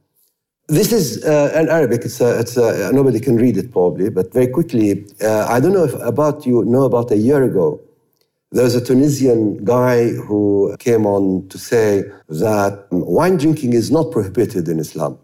[0.68, 2.02] This is uh, Arabic.
[2.04, 5.04] It's, a, it's a, nobody can read it probably, but very quickly.
[5.20, 7.80] Uh, I don't know if about you know about a year ago.
[8.52, 14.12] There was a Tunisian guy who came on to say that wine drinking is not
[14.12, 15.18] prohibited in Islam.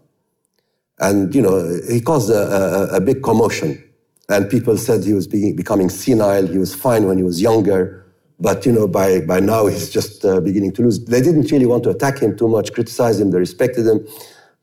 [0.99, 3.81] And, you know, he caused a, a, a big commotion.
[4.27, 6.47] And people said he was becoming senile.
[6.47, 8.05] He was fine when he was younger.
[8.39, 11.03] But, you know, by, by now he's just uh, beginning to lose.
[11.05, 13.31] They didn't really want to attack him too much, criticize him.
[13.31, 14.07] They respected him.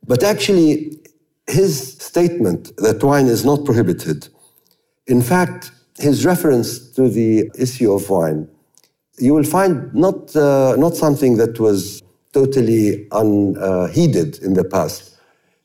[0.07, 0.99] But actually,
[1.47, 4.29] his statement that wine is not prohibited,
[5.07, 8.49] in fact, his reference to the issue of wine,
[9.19, 12.03] you will find not, uh, not something that was
[12.33, 15.17] totally unheeded in the past.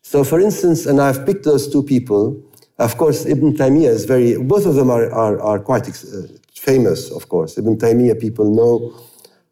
[0.04, 2.42] So, for instance, and I've picked those two people.
[2.80, 5.94] Of course, Ibn Taymiyyah is very, both of them are, are, are quite uh,
[6.56, 7.58] famous, of course.
[7.58, 8.96] Ibn Taymiyyah people know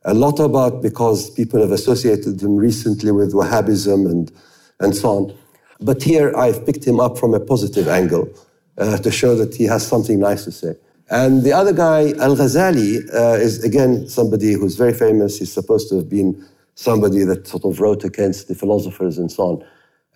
[0.05, 4.31] a lot about because people have associated him recently with Wahhabism and,
[4.79, 5.37] and so on.
[5.79, 8.29] But here I've picked him up from a positive angle
[8.77, 10.75] uh, to show that he has something nice to say.
[11.09, 15.39] And the other guy, Al Ghazali, uh, is again somebody who's very famous.
[15.39, 19.43] He's supposed to have been somebody that sort of wrote against the philosophers and so
[19.43, 19.65] on.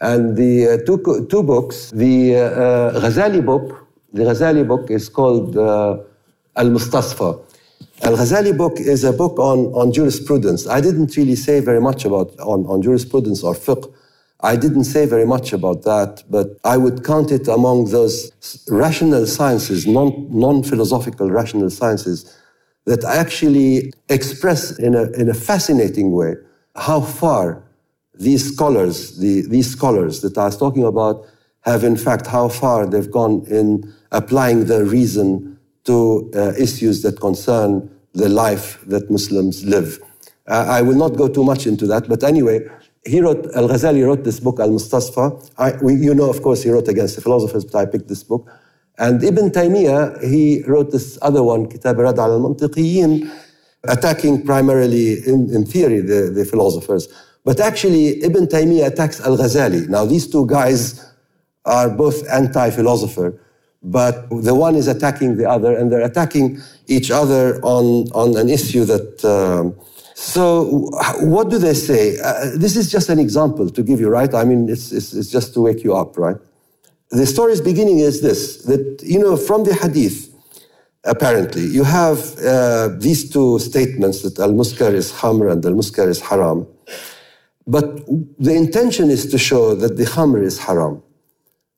[0.01, 5.57] And the uh, two, two books, the uh, Ghazali book, the Ghazali book is called
[5.57, 5.97] uh,
[6.55, 7.41] Al Mustasfa.
[8.03, 10.68] Al Ghazali book is a book on, on jurisprudence.
[10.68, 13.91] I didn't really say very much about on, on jurisprudence or fiqh.
[14.44, 18.32] I didn't say very much about that, but I would count it among those
[18.70, 22.38] rational sciences, non, non-philosophical rational sciences,
[22.86, 26.36] that actually express in a, in a fascinating way
[26.76, 27.64] how far
[28.16, 31.26] these scholars, the, these scholars that I was talking about,
[31.62, 37.22] have in fact how far they've gone in applying their reason to uh, issues that
[37.22, 40.00] concern the life that Muslims live.
[40.48, 42.60] Uh, I will not go too much into that, but anyway,
[43.06, 45.28] he wrote, Al Ghazali wrote this book, Al Mustasfa.
[46.01, 48.49] you know, of course, he wrote against the philosophers, but I picked this book.
[48.97, 53.30] And Ibn Taymiyyah, he wrote this other one, Kitab Rad al Mantiqiyin,
[53.84, 57.08] attacking primarily, in, in theory, the, the philosophers.
[57.43, 59.89] But actually, Ibn Taymiyyah attacks Al Ghazali.
[59.89, 61.04] Now, these two guys
[61.66, 63.38] are both anti philosopher,
[63.82, 68.47] but the one is attacking the other, and they're attacking each other on, on an
[68.47, 69.26] issue that.
[69.26, 69.76] Um,
[70.16, 70.89] so,
[71.22, 72.18] what do they say?
[72.20, 74.34] Uh, this is just an example to give you, right?
[74.34, 76.38] I mean, it's, it's, it's just to wake you up, right?
[77.09, 80.34] The story's beginning is this that, you know, from the hadith,
[81.03, 86.07] apparently, you have uh, these two statements that al muskar is khamr and al muskar
[86.07, 86.68] is haram.
[87.66, 88.05] But
[88.39, 91.01] the intention is to show that the khamr is haram,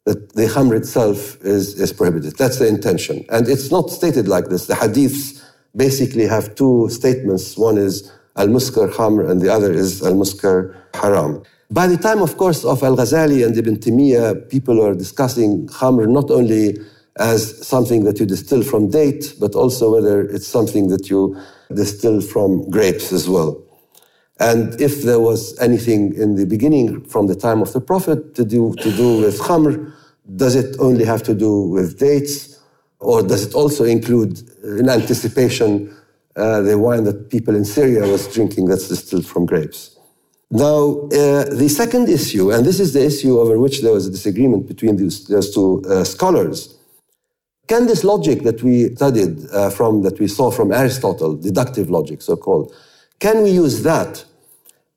[0.06, 2.38] that the khamr itself is, is prohibited.
[2.38, 3.26] That's the intention.
[3.30, 4.68] And it's not stated like this.
[4.68, 5.42] The hadiths
[5.76, 7.58] basically have two statements.
[7.58, 11.44] One is al-muskar hamr and the other is al-muskar haram.
[11.72, 16.30] By the time, of course, of Al-Ghazali and Ibn Taymiyyah, people are discussing hamr not
[16.30, 16.78] only
[17.18, 21.36] as something that you distill from date, but also whether it's something that you
[21.74, 23.62] distill from grapes as well.
[24.40, 28.44] And if there was anything in the beginning from the time of the Prophet to
[28.44, 29.94] do, to do with khamr,
[30.36, 32.60] does it only have to do with dates?
[33.00, 35.95] Or does it also include, in anticipation,
[36.36, 39.98] uh, the wine that people in Syria was drinking that's distilled from grapes?
[40.52, 44.12] Now, uh, the second issue, and this is the issue over which there was a
[44.12, 46.78] disagreement between these, those two uh, scholars,
[47.68, 52.22] can this logic that we studied uh, from, that we saw from Aristotle, deductive logic,
[52.22, 52.74] so called,
[53.20, 54.24] can we use that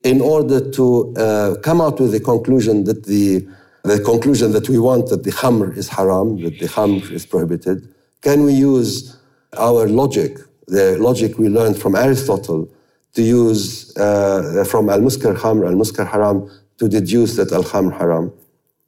[0.03, 3.49] in order to uh, come out with the conclusion that the,
[3.85, 7.89] the conclusion that we want that the khamr is haram, that the khamr is prohibited?
[8.21, 9.17] Can we use
[9.57, 10.37] our logic,
[10.69, 12.69] the logic we learned from Aristotle,
[13.15, 17.97] to use uh, from al muskar khamr, al muskar haram, to deduce that al khamr
[17.99, 18.33] haram?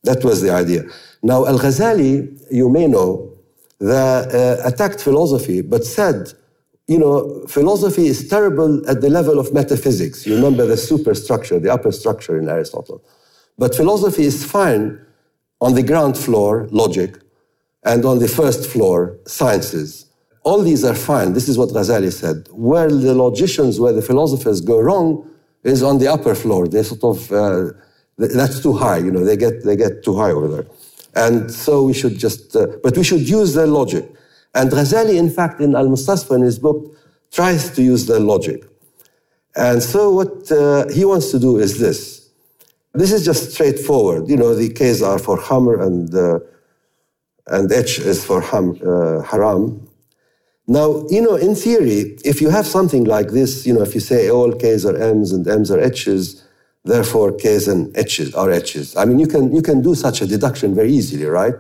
[0.05, 0.85] That was the idea.
[1.23, 2.13] Now, Al Ghazali,
[2.51, 3.33] you may know,
[3.79, 3.95] the,
[4.63, 6.33] uh, attacked philosophy, but said
[6.91, 10.27] you know, philosophy is terrible at the level of metaphysics.
[10.27, 13.01] You remember the superstructure, the upper structure in Aristotle.
[13.57, 14.99] But philosophy is fine
[15.61, 17.17] on the ground floor, logic,
[17.85, 20.07] and on the first floor, sciences.
[20.43, 21.35] All these are fine.
[21.35, 22.49] This is what Ghazali said.
[22.51, 25.31] Where the logicians, where the philosophers go wrong,
[25.65, 26.67] is on the upper floor.
[26.67, 27.73] They sort of, uh,
[28.17, 30.67] that's too high, you know, they get, they get too high over there.
[31.15, 34.11] And so we should just, uh, but we should use their logic.
[34.55, 36.97] And Ghazali, in fact, in Al Mustasfa, in his book,
[37.31, 38.65] tries to use their logic.
[39.57, 42.31] And so what uh, he wants to do is this.
[42.95, 44.29] This is just straightforward.
[44.29, 46.41] You know, the K's are for Hamr and, uh,
[47.47, 49.90] and H is for ham, uh, Haram.
[50.71, 54.01] Now, you know, in theory, if you have something like this, you know, if you
[54.01, 56.45] say all K's are M's and M's are H's,
[56.85, 58.97] therefore K's and H's are H's.
[58.97, 61.55] I mean, you can, you can do such a deduction very easily, right?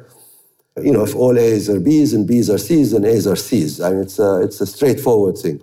[0.80, 3.80] you know, if all A's are B's and B's are C's, and A's are C's.
[3.80, 5.61] I mean, it's a, it's a straightforward thing.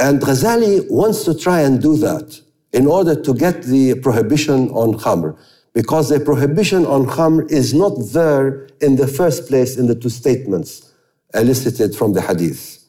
[0.00, 2.40] And Ghazali wants to try and do that
[2.72, 5.38] in order to get the prohibition on Khamr,
[5.72, 10.10] because the prohibition on Khamr is not there in the first place in the two
[10.10, 10.87] statements
[11.34, 12.84] elicited from the Hadith.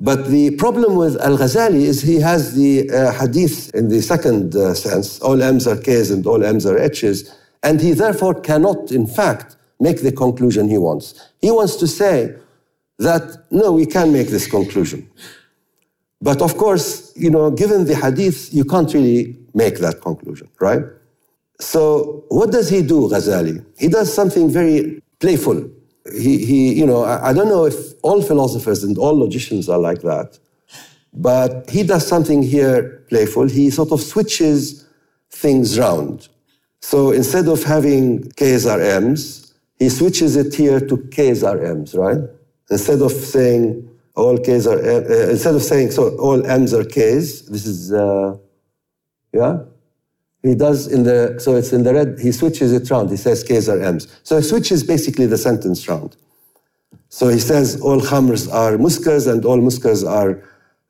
[0.00, 4.56] But the problem with Al Ghazali is he has the uh, Hadith in the second
[4.56, 8.90] uh, sense all M's are K's and all M's are H's, and he therefore cannot,
[8.90, 11.28] in fact, make the conclusion he wants.
[11.40, 12.34] He wants to say
[12.98, 15.10] that, no, we can make this conclusion.
[16.22, 20.82] But of course, you know, given the hadith, you can't really make that conclusion, right?
[21.58, 23.64] So what does he do, Ghazali?
[23.78, 25.68] He does something very playful.
[26.12, 29.78] He, he you know, I, I don't know if all philosophers and all logicians are
[29.78, 30.38] like that,
[31.12, 33.48] but he does something here playful.
[33.48, 34.86] He sort of switches
[35.30, 36.28] things round.
[36.80, 41.94] So instead of having K's or M's, he switches it here to K's are M's,
[41.94, 42.18] right?
[42.70, 47.46] Instead of saying all K's are, uh, instead of saying so all M's are K's,
[47.46, 48.36] this is, uh,
[49.32, 49.60] yeah?
[50.42, 53.10] He does in the, so it's in the red, he switches it round.
[53.10, 54.06] He says K's are M's.
[54.22, 56.16] So he switches basically the sentence round.
[57.10, 60.42] So he says all khamrs are muskars and all muskars are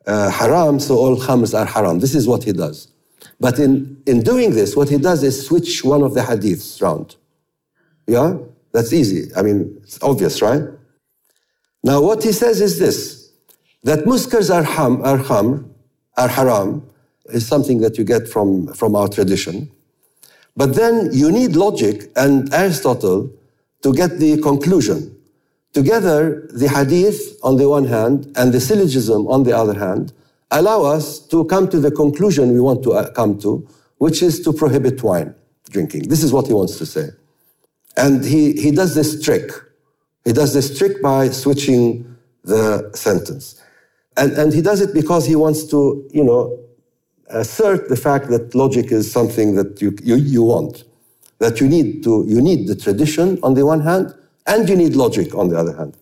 [0.06, 1.98] uh, haram, so all khamrs are haram.
[1.98, 2.88] This is what he does.
[3.40, 7.16] But in, in doing this, what he does is switch one of the hadiths round.
[8.06, 8.36] Yeah?
[8.72, 9.34] That's easy.
[9.34, 10.62] I mean, it's obvious, right?
[11.82, 13.32] Now, what he says is this
[13.82, 15.74] that muskars are, ham, are ham,
[16.16, 16.89] are haram,
[17.32, 19.70] is something that you get from, from our tradition.
[20.56, 23.30] But then you need logic and Aristotle
[23.82, 25.16] to get the conclusion.
[25.72, 30.12] Together, the hadith on the one hand and the syllogism on the other hand
[30.50, 33.66] allow us to come to the conclusion we want to uh, come to,
[33.98, 35.34] which is to prohibit wine
[35.70, 36.08] drinking.
[36.08, 37.10] This is what he wants to say.
[37.96, 39.50] And he, he does this trick.
[40.24, 43.62] He does this trick by switching the sentence.
[44.16, 46.58] And, and he does it because he wants to, you know,
[47.30, 50.84] assert the fact that logic is something that you, you, you want.
[51.38, 54.14] That you need to, you need the tradition on the one hand,
[54.46, 55.96] and you need logic on the other hand.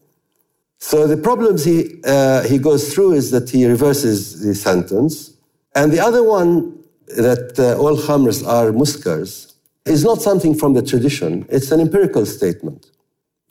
[0.79, 5.33] So the problems he, uh, he goes through is that he reverses the sentence.
[5.74, 9.55] And the other one, that uh, all khamrs are muskars,
[9.85, 12.87] is not something from the tradition, it's an empirical statement.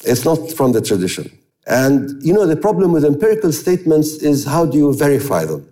[0.06, 1.36] It's not from the tradition.
[1.66, 5.68] And you know, the problem with empirical statements is how do you verify them?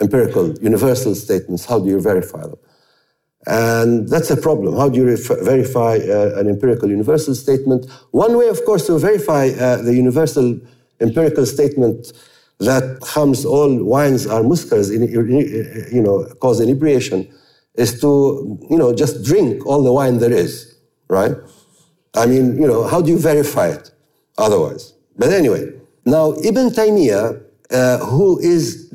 [0.00, 2.58] Empirical, universal statements, how do you verify them?
[3.46, 4.76] And that's a problem.
[4.76, 7.90] How do you verify uh, an empirical universal statement?
[8.10, 10.60] One way, of course, to verify uh, the universal
[11.00, 12.12] empirical statement
[12.58, 17.32] that comes all wines are muskars, you know, cause inebriation,
[17.74, 20.76] is to, you know, just drink all the wine there is,
[21.08, 21.32] right?
[22.14, 23.90] I mean, you know, how do you verify it
[24.36, 24.92] otherwise?
[25.16, 25.72] But anyway,
[26.04, 28.92] now Ibn Taymiyyah, uh, who is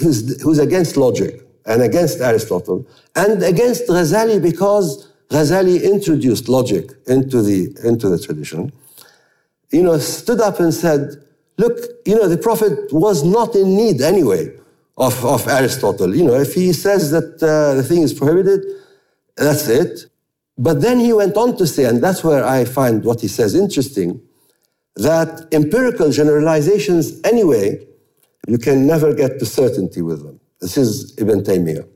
[0.00, 7.42] who's, who's against logic and against Aristotle and against Ghazali because Ghazali introduced logic into
[7.42, 8.72] the into the tradition,
[9.72, 11.16] you know, stood up and said,
[11.58, 14.52] "Look, you know, the Prophet was not in need anyway
[14.96, 16.14] of, of Aristotle.
[16.14, 18.64] You know, if he says that uh, the thing is prohibited,
[19.36, 20.06] that's it.
[20.58, 23.54] But then he went on to say, and that's where I find what he says
[23.54, 24.22] interesting,
[24.96, 27.86] that empirical generalizations, anyway,
[28.46, 30.40] you can never get to certainty with them.
[30.60, 31.86] This is Ibn Taymiyyah.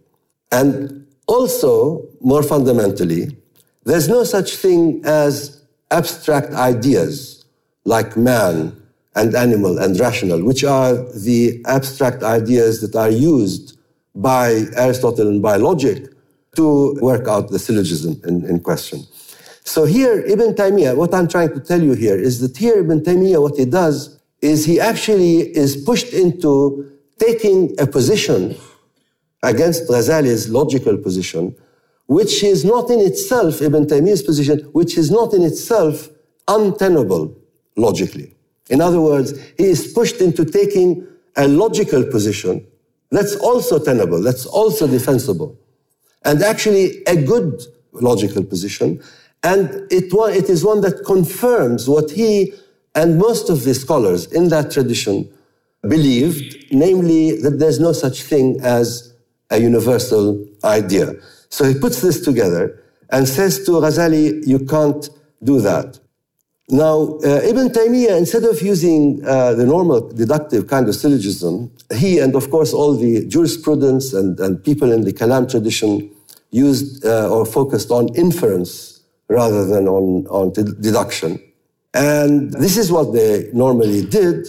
[0.52, 3.36] And also, more fundamentally,
[3.84, 7.44] there's no such thing as abstract ideas
[7.84, 8.76] like man
[9.14, 13.78] and animal and rational, which are the abstract ideas that are used
[14.14, 16.06] by Aristotle and by logic
[16.56, 19.04] to work out the syllogism in, in question.
[19.64, 23.00] So here, Ibn Taymiyyah, what I'm trying to tell you here is that here Ibn
[23.00, 28.56] Taymiyyah, what he does is he actually is pushed into taking a position
[29.42, 31.54] against Ghazali's logical position,
[32.06, 36.08] which is not in itself, Ibn Taymiyyah's position, which is not in itself
[36.48, 37.34] untenable
[37.76, 38.34] logically.
[38.68, 42.66] In other words, he is pushed into taking a logical position
[43.10, 45.58] that's also tenable, that's also defensible,
[46.24, 47.60] and actually a good
[47.92, 49.02] logical position.
[49.42, 52.54] And it, it is one that confirms what he
[52.94, 55.30] and most of the scholars in that tradition
[55.82, 59.14] believed, namely that there's no such thing as
[59.50, 61.14] a universal idea.
[61.48, 65.08] So he puts this together and says to Ghazali, you can't
[65.42, 65.98] do that.
[66.68, 72.20] Now, uh, Ibn Taymiyyah, instead of using uh, the normal deductive kind of syllogism, he
[72.20, 76.08] and of course all the jurisprudence and, and people in the Kalam tradition
[76.52, 81.40] used uh, or focused on inference rather than on, on deduction.
[81.92, 84.48] And this is what they normally did.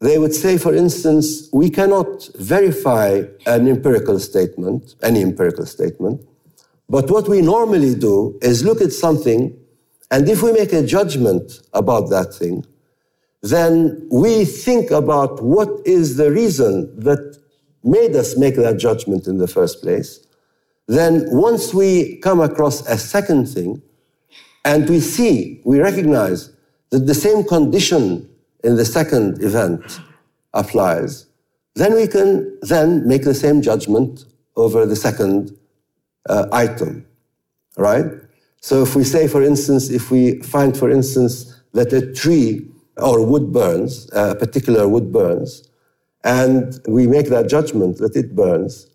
[0.00, 6.26] They would say, for instance, we cannot verify an empirical statement, any empirical statement,
[6.88, 9.56] but what we normally do is look at something
[10.10, 12.66] and if we make a judgment about that thing,
[13.42, 17.38] then we think about what is the reason that
[17.84, 20.26] made us make that judgment in the first place.
[20.88, 23.80] Then once we come across a second thing
[24.64, 26.52] and we see, we recognize
[26.90, 28.28] that the same condition
[28.62, 30.00] in the second event
[30.52, 31.26] applies,
[31.74, 34.24] then we can then make the same judgment
[34.56, 35.56] over the second
[36.28, 37.06] uh, item,
[37.76, 38.06] right?
[38.60, 43.24] So if we say, for instance, if we find, for instance, that a tree or
[43.24, 45.68] wood burns, a particular wood burns,
[46.24, 48.90] and we make that judgment that it burns,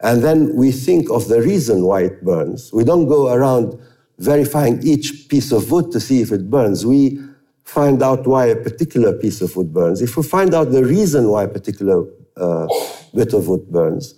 [0.00, 2.72] and then we think of the reason why it burns.
[2.72, 3.80] We don't go around
[4.18, 6.84] verifying each piece of wood to see if it burns.
[6.84, 7.20] We
[7.64, 10.02] find out why a particular piece of wood burns.
[10.02, 12.04] If we find out the reason why a particular
[12.36, 12.66] uh,
[13.14, 14.14] bit of wood burns,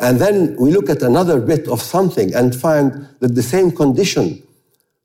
[0.00, 4.42] and then we look at another bit of something and find that the same condition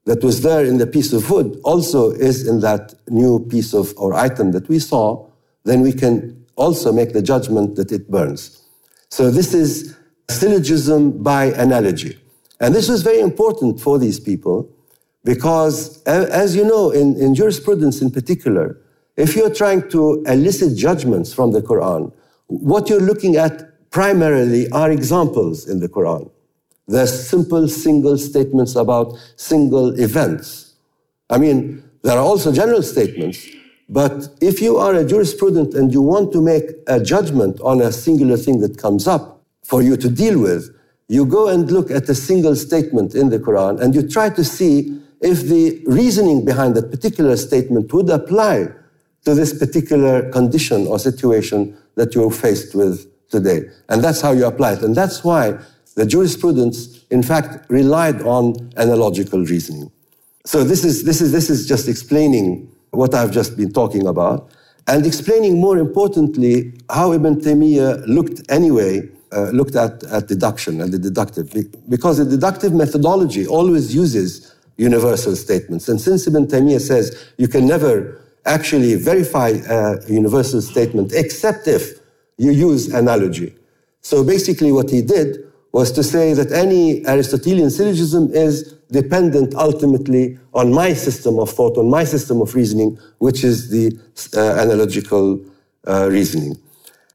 [0.05, 3.93] that was there in the piece of wood also is in that new piece of
[3.97, 5.25] or item that we saw,
[5.63, 8.63] then we can also make the judgment that it burns.
[9.09, 9.95] So this is
[10.29, 12.19] syllogism by analogy.
[12.63, 14.69] And this was very important for these people
[15.25, 18.79] because, as you know, in, in jurisprudence in particular,
[19.17, 22.13] if you're trying to elicit judgments from the Quran,
[22.47, 26.31] what you're looking at primarily are examples in the Quran.
[26.87, 30.75] They're simple single statements about single events.
[31.29, 33.45] I mean, there are also general statements,
[33.89, 37.91] but if you are a jurisprudent and you want to make a judgment on a
[37.91, 40.73] singular thing that comes up for you to deal with,
[41.07, 44.43] you go and look at a single statement in the Quran and you try to
[44.43, 48.67] see if the reasoning behind that particular statement would apply
[49.25, 53.61] to this particular condition or situation that you're faced with today.
[53.89, 54.81] And that's how you apply it.
[54.81, 55.57] And that's why
[55.95, 59.91] the jurisprudence, in fact, relied on analogical reasoning.
[60.45, 64.51] So this is, this is, this is just explaining what I've just been talking about
[64.87, 70.93] and explaining more importantly how Ibn Taymiyyah looked anyway, uh, looked at, at deduction and
[70.93, 71.53] the deductive,
[71.89, 75.87] because the deductive methodology always uses universal statements.
[75.89, 81.99] And since Ibn Taymiyyah says you can never actually verify a universal statement except if
[82.37, 83.55] you use analogy.
[84.01, 85.37] So basically, what he did
[85.71, 91.77] was to say that any Aristotelian syllogism is dependent ultimately on my system of thought,
[91.77, 93.97] on my system of reasoning, which is the
[94.37, 95.43] uh, analogical
[95.87, 96.57] uh, reasoning.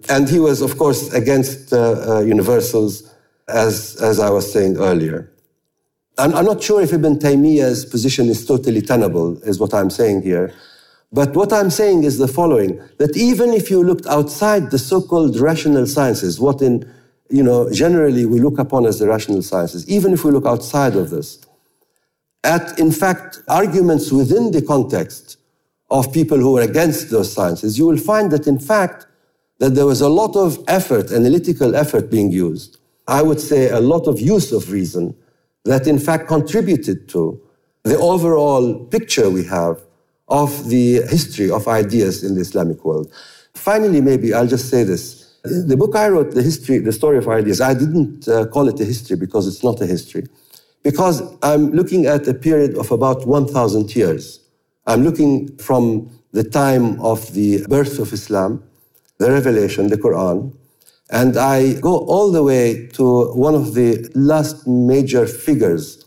[0.08, 3.14] And he was, of course, against uh, uh universals,
[3.48, 5.32] as, as I was saying earlier.
[6.18, 10.22] I'm, I'm not sure if Ibn Taymiyyah's position is totally tenable, is what I'm saying
[10.22, 10.52] here.
[11.12, 15.38] But what I'm saying is the following, that even if you looked outside the so-called
[15.38, 16.90] rational sciences, what in,
[17.30, 20.96] you know, generally we look upon as the rational sciences, even if we look outside
[20.96, 21.38] of this,
[22.44, 25.38] at, in fact, arguments within the context
[25.90, 29.06] of people who are against those sciences, you will find that, in fact,
[29.58, 32.78] that there was a lot of effort, analytical effort being used.
[33.06, 35.16] I would say a lot of use of reason
[35.64, 37.40] that in fact contributed to
[37.82, 39.80] the overall picture we have
[40.28, 43.12] of the history of ideas in the Islamic world.
[43.54, 45.36] Finally, maybe I'll just say this.
[45.42, 48.78] The book I wrote, The History, The Story of Ideas, I didn't uh, call it
[48.80, 50.26] a history because it's not a history.
[50.82, 54.40] Because I'm looking at a period of about 1,000 years.
[54.86, 58.62] I'm looking from the time of the birth of Islam,
[59.18, 60.54] the revelation, the Quran,
[61.10, 66.04] and I go all the way to one of the last major figures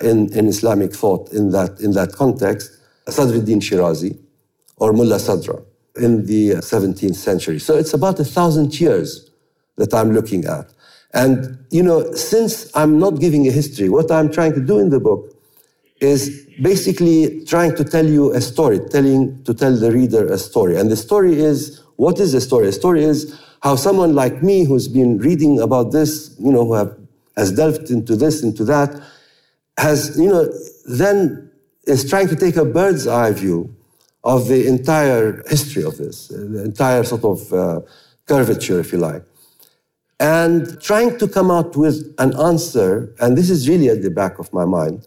[0.00, 2.72] in, in Islamic thought in that, in that context,
[3.06, 4.18] Sadruddin Shirazi,
[4.76, 5.62] or Mullah Sadra,
[5.96, 7.58] in the 17th century.
[7.58, 9.30] So it's about a thousand years
[9.76, 10.72] that I'm looking at.
[11.12, 14.90] And, you know, since I'm not giving a history, what I'm trying to do in
[14.90, 15.36] the book
[16.00, 20.76] is basically trying to tell you a story, telling to tell the reader a story.
[20.76, 22.66] And the story is what is a story?
[22.68, 26.72] A story is how someone like me who's been reading about this, you know, who
[26.72, 26.96] have,
[27.36, 28.90] has delved into this, into that,
[29.76, 30.50] has, you know,
[30.86, 31.50] then
[31.84, 33.74] is trying to take a bird's eye view
[34.24, 37.80] of the entire history of this, the entire sort of uh,
[38.24, 39.22] curvature, if you like,
[40.18, 44.38] and trying to come out with an answer, and this is really at the back
[44.38, 45.06] of my mind,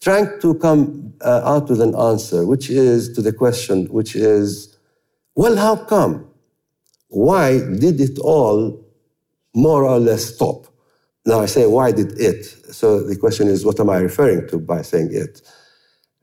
[0.00, 4.75] trying to come uh, out with an answer, which is to the question, which is,
[5.36, 6.28] well, how come?
[7.08, 8.84] Why did it all
[9.54, 10.66] more or less stop?
[11.26, 12.44] Now I say, why did it?
[12.74, 15.42] So the question is, what am I referring to by saying it?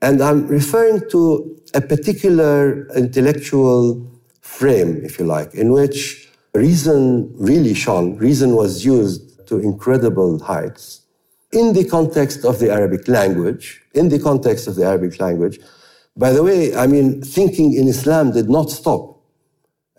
[0.02, 4.12] And I'm referring to a particular intellectual
[4.42, 11.02] frame, if you like, in which reason really shone, reason was used to incredible heights
[11.52, 15.60] in the context of the Arabic language, in the context of the Arabic language,
[16.16, 19.20] by the way, I mean, thinking in Islam did not stop.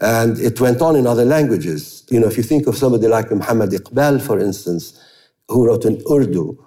[0.00, 2.04] And it went on in other languages.
[2.10, 5.00] You know, if you think of somebody like Muhammad Iqbal, for instance,
[5.48, 6.58] who wrote in Urdu,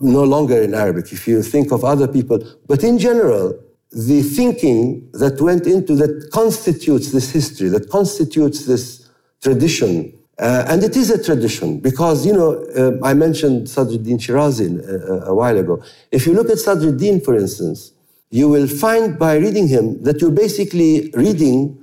[0.00, 3.58] no longer in Arabic, if you think of other people, but in general,
[3.90, 9.08] the thinking that went into that constitutes this history, that constitutes this
[9.42, 10.12] tradition.
[10.38, 15.26] Uh, and it is a tradition because, you know, uh, I mentioned Sadruddin Shirazi a,
[15.26, 15.82] a while ago.
[16.12, 17.92] If you look at Sadruddin, for instance,
[18.30, 21.78] you will find by reading him that you're basically reading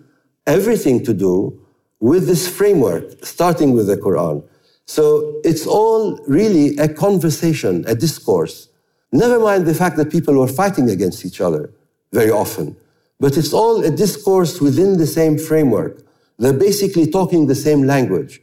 [0.46, 1.60] everything to do
[2.00, 4.44] with this framework, starting with the Quran.
[4.86, 8.70] So it's all really a conversation, a discourse.
[9.12, 11.72] Never mind the fact that people were fighting against each other
[12.12, 12.76] very often,
[13.20, 16.04] but it's all a discourse within the same framework.
[16.38, 18.42] They're basically talking the same language.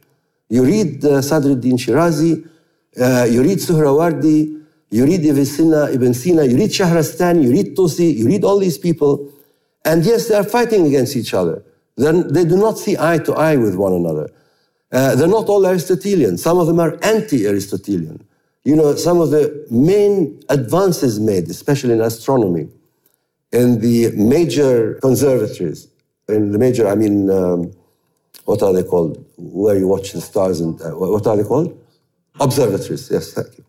[0.49, 2.47] You read uh, Sadruddin Shirazi,
[2.99, 4.62] uh, you read Suhrawardi,
[4.93, 5.43] you read Ibn
[6.13, 9.27] Sina, you read Shahrastani, you read Tusi, you read all these people,
[9.83, 11.63] and yes, they are fighting against each other.
[11.97, 14.29] They're, they do not see eye to eye with one another.
[14.91, 16.37] Uh, they're not all Aristotelian.
[16.37, 18.23] Some of them are anti-Aristotelian.
[18.65, 22.69] You know, some of the main advances made, especially in astronomy,
[23.51, 25.87] in the major conservatories,
[26.29, 27.71] in the major, I mean, um,
[28.45, 29.25] what are they called?
[29.37, 31.75] Where you watch the stars and uh, what are they called?
[32.39, 33.09] Observatories.
[33.09, 33.65] Yes, thank you.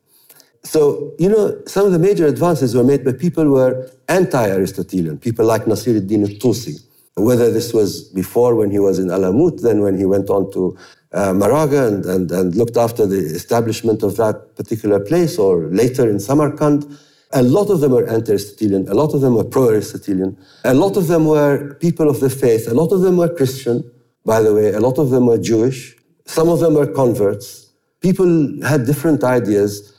[0.65, 5.19] So, you know, some of the major advances were made by people who were anti-Aristotelian,
[5.19, 6.83] people like Nasiruddin al-Tusi,
[7.17, 10.77] whether this was before when he was in Alamut, then when he went on to
[11.13, 16.09] uh, Maragha and, and, and looked after the establishment of that particular place, or later
[16.09, 16.99] in Samarkand.
[17.33, 21.09] A lot of them were anti-Aristotelian, a lot of them were pro-Aristotelian, a lot of
[21.09, 23.85] them were people of the faith, a lot of them were Christian,
[24.25, 25.95] by the way, a lot of them were Jewish,
[26.27, 27.71] some of them were converts.
[28.01, 29.94] People had different ideas.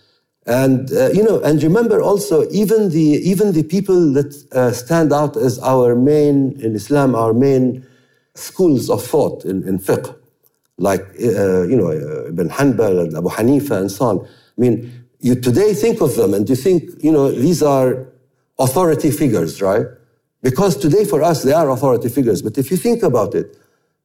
[0.46, 5.12] And uh, you know, and remember also, even the even the people that uh, stand
[5.12, 7.86] out as our main in Islam, our main
[8.36, 10.16] schools of thought in, in fiqh,
[10.78, 14.20] like uh, you know uh, Ibn Hanbal and Abu Hanifa and so on.
[14.20, 18.06] I mean, you today think of them and you think, you know, these are
[18.60, 19.88] authority figures, right?
[20.43, 22.43] Because today for us they are authority figures.
[22.43, 23.58] But if you think about it,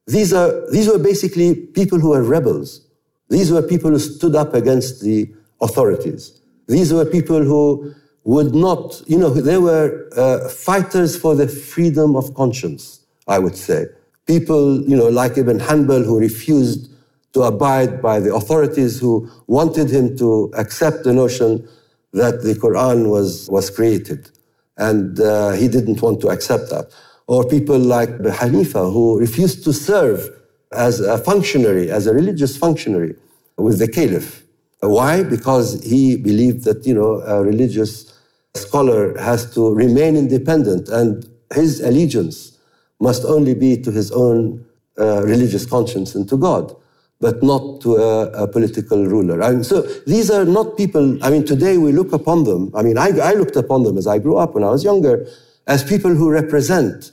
[0.07, 2.81] these are these were basically people who were rebels.
[3.29, 5.31] These were people who stood up against the
[5.61, 6.41] authorities.
[6.67, 7.93] These were people who
[8.23, 13.55] would not, you know, they were uh, fighters for the freedom of conscience, I would
[13.55, 13.85] say.
[14.27, 16.89] People, you know, like Ibn Hanbal, who refused
[17.33, 21.67] to abide by the authorities, who wanted him to accept the notion
[22.13, 24.29] that the Quran was, was created.
[24.77, 26.91] And uh, he didn't want to accept that.
[27.27, 30.29] Or people like Hanifa, who refused to serve
[30.73, 33.15] as a functionary, as a religious functionary
[33.57, 34.43] with the caliph.
[34.81, 35.23] Why?
[35.23, 38.19] Because he believed that, you know, a religious
[38.55, 42.57] scholar has to remain independent and his allegiance
[42.99, 44.65] must only be to his own
[44.99, 46.75] uh, religious conscience and to God,
[47.19, 49.41] but not to a, a political ruler.
[49.41, 52.97] And so these are not people, I mean, today we look upon them, I mean,
[52.97, 55.27] I, I looked upon them as I grew up when I was younger,
[55.67, 57.11] as people who represent,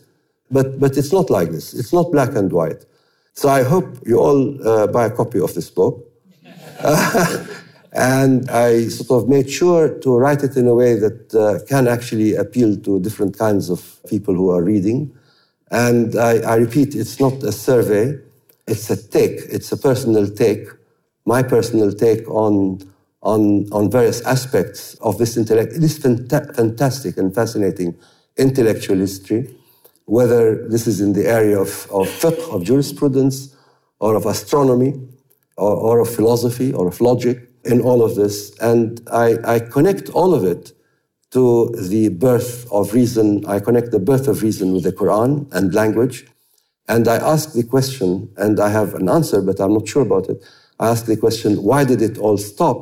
[0.51, 1.75] but, but it's not like this.
[1.75, 2.85] It's not black and white.
[3.35, 6.08] So I hope you all uh, buy a copy of this book.
[7.93, 11.89] and I sort of made sure to write it in a way that uh, can
[11.89, 15.13] actually appeal to different kinds of people who are reading.
[15.71, 18.19] And I, I, repeat, it's not a survey,
[18.67, 20.67] it's a take, it's a personal take,
[21.27, 22.81] my personal take on,
[23.23, 27.97] on, on various aspects of this intellect, this fanta- fantastic and fascinating
[28.37, 29.55] intellectual history
[30.09, 33.55] whether this is in the area of, of fiqh, of jurisprudence,
[34.01, 34.99] or of astronomy,
[35.59, 38.57] or, or of philosophy, or of logic, in all of this.
[38.61, 40.73] And I, I connect all of it
[41.31, 43.45] to the birth of reason.
[43.47, 46.27] I connect the birth of reason with the Quran and language.
[46.89, 50.31] And I ask the question, and I have an answer, but I'm not sure about
[50.31, 50.43] it.
[50.81, 52.79] I ask the question, why did it all stop?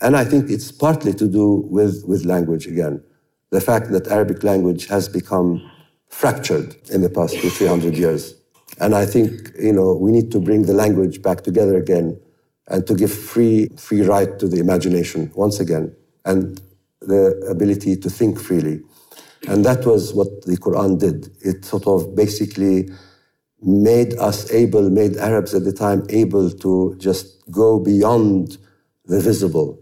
[0.00, 3.02] And I think it's partly to do with, with language again.
[3.50, 5.60] The fact that Arabic language has become
[6.08, 8.34] fractured in the past two, three hundred years.
[8.78, 12.18] And I think, you know, we need to bring the language back together again
[12.68, 15.94] and to give free, free right to the imagination once again
[16.24, 16.60] and
[17.00, 18.80] the ability to think freely.
[19.48, 21.30] And that was what the Quran did.
[21.40, 22.90] It sort of basically
[23.62, 28.58] made us able, made Arabs at the time able to just go beyond
[29.06, 29.78] the visible.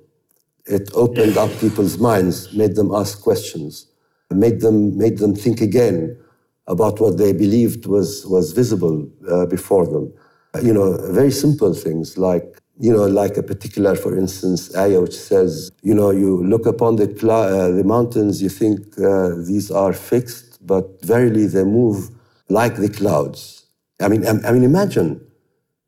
[0.67, 3.89] It opened up people's minds, made them ask questions
[4.31, 6.17] made them, made them think again
[6.69, 10.13] about what they believed was, was visible uh, before them.
[10.63, 15.19] You know, very simple things like, you know, like a particular, for instance, ayah which
[15.19, 19.93] says, you know, you look upon the, uh, the mountains, you think uh, these are
[19.93, 22.11] fixed, but verily they move
[22.49, 23.67] like the clouds.
[24.01, 25.21] I mean, I, I mean, imagine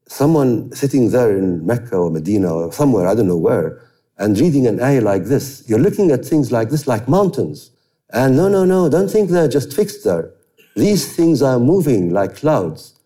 [0.09, 3.81] someone sitting there in Mecca or Medina or somewhere, I don't know where,
[4.19, 5.65] and reading an ayah like this.
[5.69, 7.71] You're looking at things like this, like mountains.
[8.13, 10.33] And no, no, no, don't think they're just fixed there.
[10.77, 12.99] These things are moving like clouds.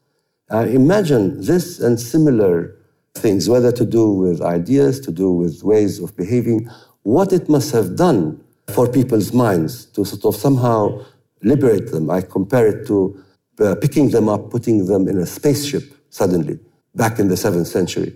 [0.50, 2.76] Uh, imagine this and similar
[3.14, 6.68] things, whether to do with ideas, to do with ways of behaving,
[7.02, 11.04] what it must have done for people's minds to sort of somehow
[11.42, 12.10] liberate them.
[12.10, 13.22] I compare it to
[13.60, 16.58] uh, picking them up, putting them in a spaceship suddenly,
[16.94, 18.14] back in the seventh century,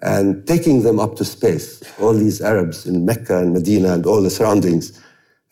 [0.00, 1.82] and taking them up to space.
[2.00, 5.00] All these Arabs in Mecca and Medina and all the surroundings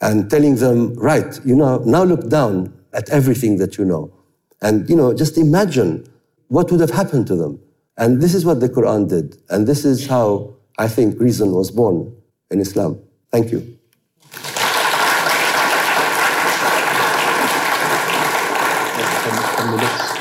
[0.01, 4.13] and telling them, right, you know, now look down at everything that you know.
[4.61, 6.07] And, you know, just imagine
[6.49, 7.61] what would have happened to them.
[7.97, 9.37] And this is what the Quran did.
[9.51, 12.15] And this is how I think reason was born
[12.51, 13.01] in Islam.
[13.31, 13.79] Thank you.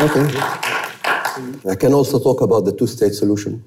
[0.02, 0.26] Okay.
[1.70, 3.64] I can also talk about the two state solution.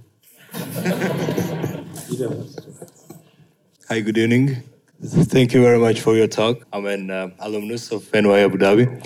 [3.89, 4.74] Hi, good evening.
[5.03, 6.65] Thank you very much for your talk.
[6.73, 9.05] I'm an uh, alumnus of NYU Abu Dhabi.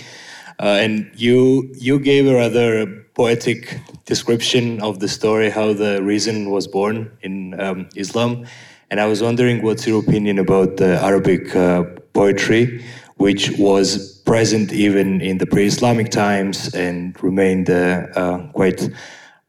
[0.61, 6.51] Uh, and you, you gave a rather poetic description of the story, how the reason
[6.51, 8.45] was born in um, Islam.
[8.91, 12.85] And I was wondering what's your opinion about the Arabic uh, poetry,
[13.17, 18.91] which was present even in the pre Islamic times and remained uh, uh, quite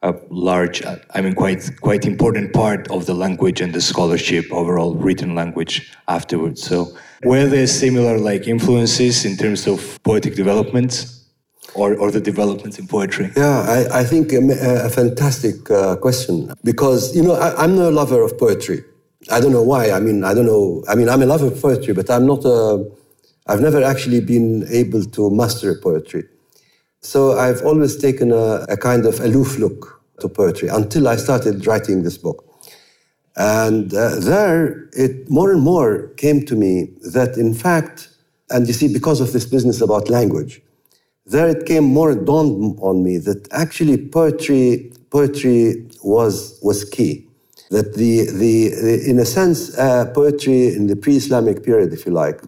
[0.01, 4.95] a large, I mean, quite quite important part of the language and the scholarship overall,
[4.95, 6.63] written language afterwards.
[6.63, 11.15] So, were there similar like influences in terms of poetic developments?
[11.75, 13.29] Or, or the developments in poetry?
[13.37, 14.39] Yeah, I, I think a,
[14.85, 18.83] a fantastic uh, question because, you know, I, am no lover of poetry.
[19.29, 19.91] I don't know why.
[19.91, 20.83] I mean, I don't know.
[20.89, 22.89] I mean, I'm a lover of poetry, but I'm not a,
[23.45, 26.23] I've never actually been able to master poetry.
[27.01, 31.65] So I've always taken a, a kind of aloof look to poetry until I started
[31.65, 32.45] writing this book.
[33.37, 38.09] And uh, there, it more and more came to me that, in fact,
[38.49, 40.61] and you see, because of this business about language,
[41.25, 47.27] there it came more dawned on me that actually poetry, poetry was was key.
[47.69, 52.11] That the, the, the in a sense, uh, poetry in the pre-Islamic period, if you
[52.11, 52.41] like,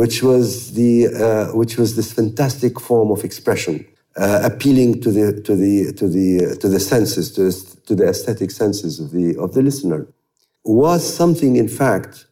[0.00, 3.74] which was, the, uh, which was this fantastic form of expression,
[4.18, 7.50] uh, appealing to the, to, the, to, the, to the senses, to,
[7.86, 10.06] to the aesthetic senses of the, of the listener,
[10.64, 12.26] was something, in fact,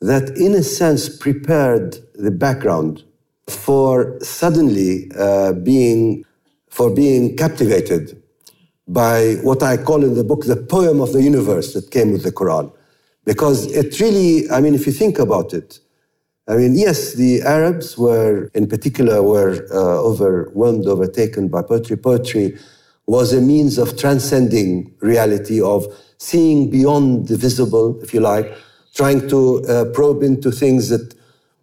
[0.00, 3.04] that in a sense prepared the background
[3.46, 6.24] for suddenly uh, being,
[6.70, 8.20] for being captivated
[8.88, 12.24] by what I call in the book the poem of the universe that came with
[12.24, 12.72] the Quran.
[13.24, 15.78] Because it really, I mean, if you think about it,
[16.48, 21.96] I mean, yes, the Arabs were, in particular, were uh, overwhelmed, overtaken by poetry.
[21.96, 22.56] Poetry
[23.06, 25.86] was a means of transcending reality, of
[26.18, 28.52] seeing beyond the visible, if you like,
[28.94, 31.14] trying to uh, probe into things that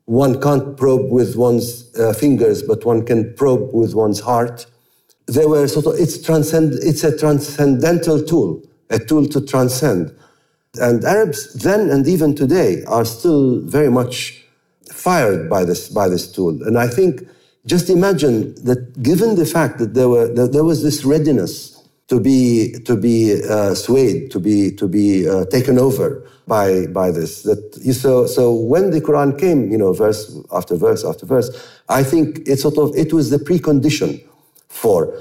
[0.05, 4.65] one can't probe with one's uh, fingers, but one can probe with one's heart.
[5.27, 10.13] They were sort of, it's, transcend, it's a transcendental tool, a tool to transcend.
[10.75, 14.42] And Arabs then and even today are still very much
[14.91, 16.61] fired by this, by this tool.
[16.63, 17.27] And I think
[17.65, 22.19] just imagine that given the fact that there, were, that there was this readiness to
[22.19, 27.43] be, to be uh, swayed, to be, to be uh, taken over by, by this.
[27.43, 31.49] That so, so when the Quran came, you know, verse after verse after verse,
[31.87, 34.21] I think it sort of, it was the precondition
[34.67, 35.17] for.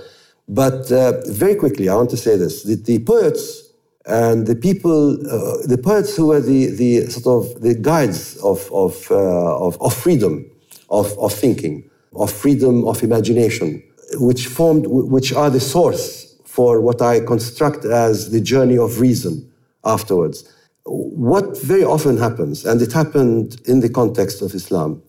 [0.48, 3.61] But uh, very quickly, I want to say this: the, the poets
[4.06, 8.70] and the people, uh, the poets who were the, the sort of the guides of,
[8.72, 10.44] of, uh, of, of, freedom,
[10.90, 13.82] of, of thinking, of freedom of imagination,
[14.14, 19.50] which formed, which are the source for what I construct as the journey of reason
[19.84, 20.52] afterwards.
[20.84, 25.00] What very often happens, and it happened in the context of Islam,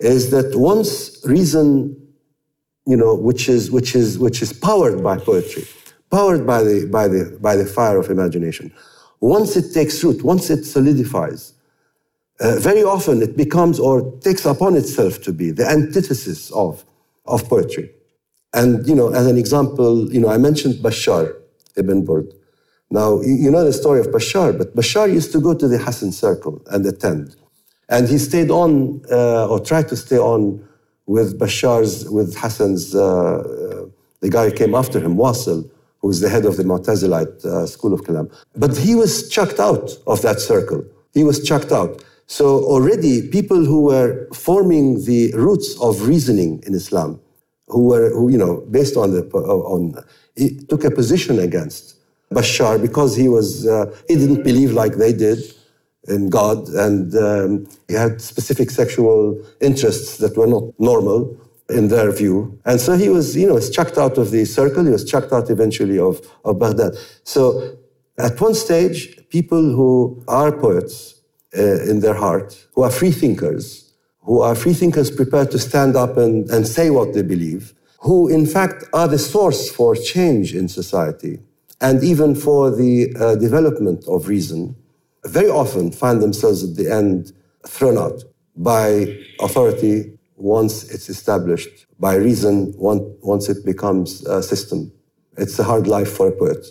[0.00, 1.96] is that once reason,
[2.86, 5.64] you know, which is, which is, which is powered by poetry,
[6.10, 8.72] powered by the, by, the, by the fire of imagination.
[9.20, 11.52] Once it takes root, once it solidifies,
[12.40, 16.84] uh, very often it becomes or takes upon itself to be the antithesis of,
[17.26, 17.90] of poetry.
[18.52, 21.34] And, you know, as an example, you know, I mentioned Bashar
[21.76, 22.32] ibn Burd.
[22.90, 26.10] Now, you know the story of Bashar, but Bashar used to go to the Hassan
[26.10, 27.36] circle and attend.
[27.88, 30.66] And he stayed on, uh, or tried to stay on
[31.06, 33.86] with Bashar's, with Hassan's, uh, uh
[34.20, 37.66] the guy who came after him, Wasil, who was the head of the Mu'tazilite uh,
[37.66, 38.32] school of Kalam.
[38.56, 40.84] But he was chucked out of that circle.
[41.12, 42.02] He was chucked out.
[42.26, 47.20] So already people who were forming the roots of reasoning in Islam,
[47.68, 49.94] who were, who, you know, based on the, on,
[50.36, 51.96] he took a position against
[52.32, 55.40] Bashar because he was, uh, he didn't believe like they did
[56.08, 61.36] in God and um, he had specific sexual interests that were not normal
[61.70, 62.58] in their view.
[62.64, 64.84] And so he was, you know, was chucked out of the circle.
[64.84, 66.94] He was chucked out eventually of, of Baghdad.
[67.24, 67.78] So
[68.18, 71.20] at one stage, people who are poets
[71.56, 75.96] uh, in their heart, who are free thinkers, who are free thinkers prepared to stand
[75.96, 80.54] up and, and say what they believe, who in fact are the source for change
[80.54, 81.40] in society
[81.80, 84.76] and even for the uh, development of reason,
[85.24, 87.32] very often find themselves at the end
[87.66, 88.22] thrown out
[88.56, 94.92] by authority once it's established, by reason once it becomes a system.
[95.36, 96.66] It's a hard life for a poet.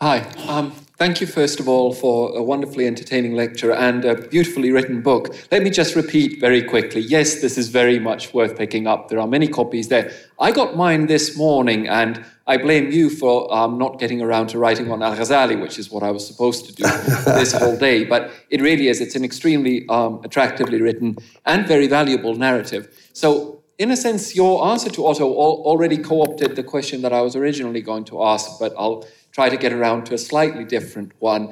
[0.00, 0.18] Hi.
[0.48, 5.00] Um, thank you, first of all, for a wonderfully entertaining lecture and a beautifully written
[5.00, 5.34] book.
[5.52, 9.08] Let me just repeat very quickly yes, this is very much worth picking up.
[9.08, 10.12] There are many copies there.
[10.38, 14.58] I got mine this morning, and I blame you for um, not getting around to
[14.58, 16.82] writing on Al Ghazali, which is what I was supposed to do
[17.38, 18.04] this whole day.
[18.04, 19.00] But it really is.
[19.00, 22.88] It's an extremely um, attractively written and very valuable narrative.
[23.12, 27.20] So, in a sense, your answer to Otto already co opted the question that I
[27.20, 29.06] was originally going to ask, but I'll
[29.38, 31.42] try to get around to a slightly different one.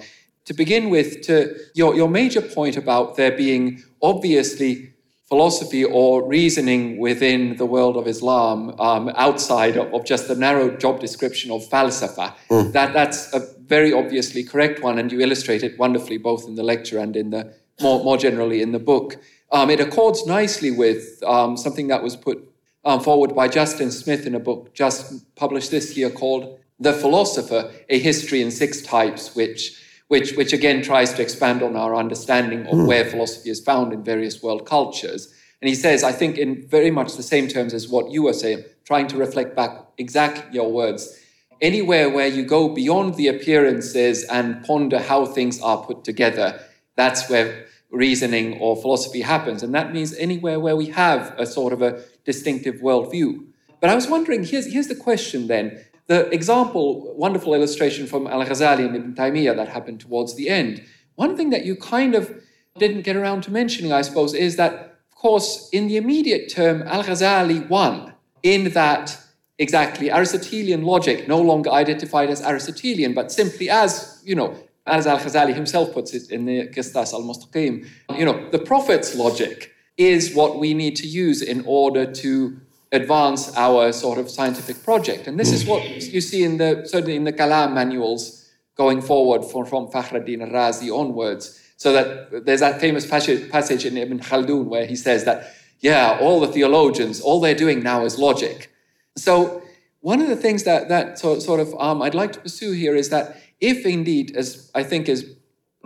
[0.46, 3.62] To begin with, to your, your major point about there being
[4.02, 4.92] obviously
[5.28, 10.76] philosophy or reasoning within the world of Islam um, outside of, of, just the narrow
[10.76, 12.34] job description of falsafa.
[12.50, 12.72] Mm.
[12.72, 13.40] That, that's a
[13.74, 17.30] very obviously correct one, and you illustrate it wonderfully both in the lecture and in
[17.30, 19.16] the more, more generally in the book.
[19.52, 22.38] Um, it accords nicely with um, something that was put
[22.84, 25.00] um, forward by Justin Smith in a book just
[25.36, 30.82] published this year called the Philosopher, A History in Six Types, which, which, which again
[30.82, 32.86] tries to expand on our understanding of mm.
[32.86, 35.32] where philosophy is found in various world cultures.
[35.62, 38.34] And he says, I think in very much the same terms as what you were
[38.34, 41.18] saying, trying to reflect back exactly your words.
[41.62, 46.60] Anywhere where you go beyond the appearances and ponder how things are put together,
[46.94, 49.62] that's where reasoning or philosophy happens.
[49.62, 53.46] And that means anywhere where we have a sort of a distinctive worldview.
[53.80, 55.84] But I was wondering, here's, here's the question then.
[56.08, 60.82] The example, wonderful illustration from Al Ghazali and Ibn Taymiyyah that happened towards the end.
[61.16, 62.32] One thing that you kind of
[62.78, 64.72] didn't get around to mentioning, I suppose, is that,
[65.10, 69.18] of course, in the immediate term, Al Ghazali won in that
[69.58, 74.54] exactly Aristotelian logic, no longer identified as Aristotelian, but simply as, you know,
[74.86, 77.86] as Al Ghazali himself puts it in the Qistas al Mustaqim,
[78.16, 82.60] you know, the Prophet's logic is what we need to use in order to
[82.96, 85.26] advance our sort of scientific project.
[85.28, 85.82] And this is what
[86.14, 90.90] you see in the certainly in the Kalam manuals going forward from, from Fakhruddin al-Razi
[90.90, 91.60] onwards.
[91.78, 96.40] So that there's that famous passage in Ibn Khaldun where he says that, yeah, all
[96.40, 98.72] the theologians, all they're doing now is logic.
[99.16, 99.62] So
[100.00, 102.94] one of the things that, that sort, sort of um, I'd like to pursue here
[102.94, 105.36] is that if indeed, as I think is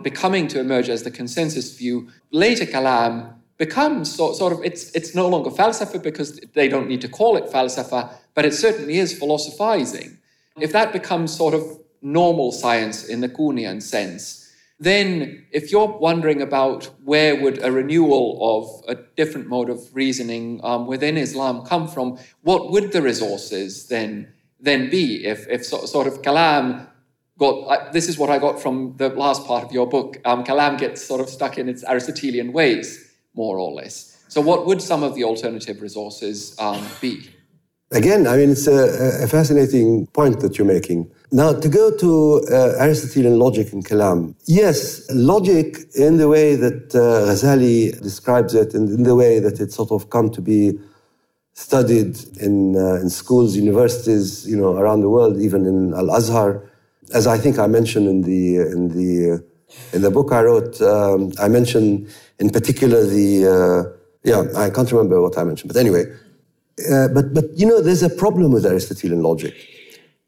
[0.01, 5.27] becoming to emerge as the consensus view, later kalam becomes sort, of, it's, it's no
[5.27, 10.17] longer falsafa because they don't need to call it falsafa, but it certainly is philosophizing.
[10.59, 11.61] If that becomes sort of
[12.01, 18.25] normal science in the Kuhnian sense, then if you're wondering about where would a renewal
[18.51, 23.87] of a different mode of reasoning um, within Islam come from, what would the resources
[23.89, 25.23] then then be?
[25.23, 26.87] If, if so, sort of kalam
[27.37, 30.79] got, this is what I got from the last part of your book, um, kalam
[30.79, 34.23] gets sort of stuck in its Aristotelian ways, more or less.
[34.27, 37.29] So what would some of the alternative resources um, be?
[37.91, 41.11] Again, I mean, it's a, a fascinating point that you're making.
[41.33, 46.95] Now, to go to uh, Aristotelian logic and Kalam, yes, logic in the way that
[46.95, 50.79] uh, Ghazali describes it, and in the way that it's sort of come to be
[51.53, 56.63] studied in, uh, in schools, universities, you know, around the world, even in Al Azhar,
[57.13, 59.43] as I think I mentioned in the in the
[59.93, 62.09] in the book I wrote, um, I mentioned
[62.39, 66.05] in particular the uh, yeah, I can't remember what I mentioned, but anyway,
[66.91, 69.55] uh, but but you know, there's a problem with Aristotelian logic.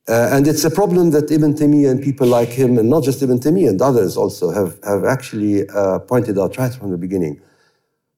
[0.06, 3.22] Uh, and it's a problem that Ibn Taymiyyah and people like him, and not just
[3.22, 7.40] Ibn Taymiyyah and others also, have, have actually uh, pointed out right from the beginning,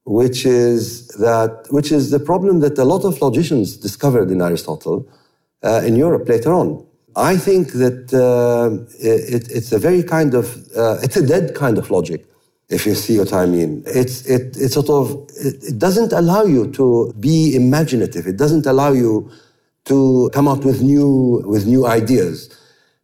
[0.04, 5.08] which is that which is the problem that a lot of logicians discovered in Aristotle
[5.64, 6.84] uh, in Europe later on.
[7.16, 11.78] I think that uh, it, it's a very kind of uh, it's a dead kind
[11.78, 12.26] of logic,
[12.70, 13.84] if you see what I mean.
[13.88, 18.28] It's it, it sort of it, it doesn't allow you to be imaginative.
[18.28, 19.32] It doesn't allow you
[19.86, 22.50] to come up with new, with new ideas.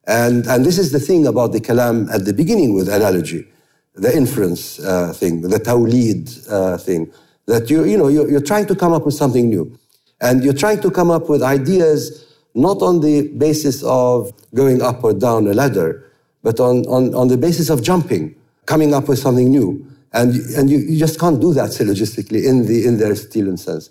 [0.07, 3.47] And, and this is the thing about the kalam at the beginning with analogy,
[3.93, 7.11] the inference uh, thing, the tawleed uh, thing,
[7.45, 9.77] that you, you know, you're, you're trying to come up with something new.
[10.19, 15.03] And you're trying to come up with ideas not on the basis of going up
[15.03, 16.11] or down a ladder,
[16.43, 18.35] but on, on, on the basis of jumping,
[18.65, 19.85] coming up with something new.
[20.13, 23.89] And, and you, you just can't do that syllogistically in the, in the Aristotelian sense.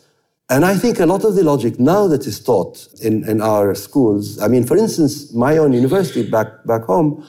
[0.50, 3.74] And I think a lot of the logic now that is taught in, in our
[3.74, 7.24] schools, I mean, for instance, my own university back, back home,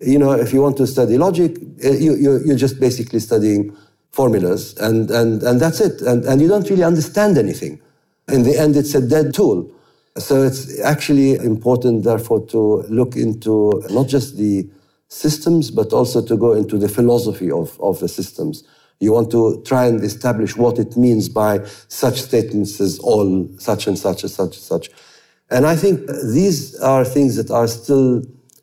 [0.00, 3.76] you know, if you want to study logic, eh, you, you, you're just basically studying
[4.10, 6.00] formulas and, and, and that's it.
[6.00, 7.80] And, and you don't really understand anything.
[8.28, 9.70] In the end, it's a dead tool.
[10.18, 14.68] So it's actually important, therefore, to look into not just the
[15.08, 18.64] systems, but also to go into the philosophy of, of the systems.
[19.00, 23.86] You want to try and establish what it means by such statements as all, such
[23.86, 24.90] and such and such and such.
[25.50, 28.22] And I think these are things that are still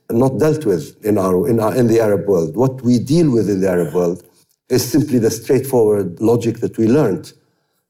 [0.10, 2.56] not dealt with in, our, in, our, in the Arab world.
[2.56, 4.24] What we deal with in the Arab world
[4.70, 7.34] is simply the straightforward logic that we learned,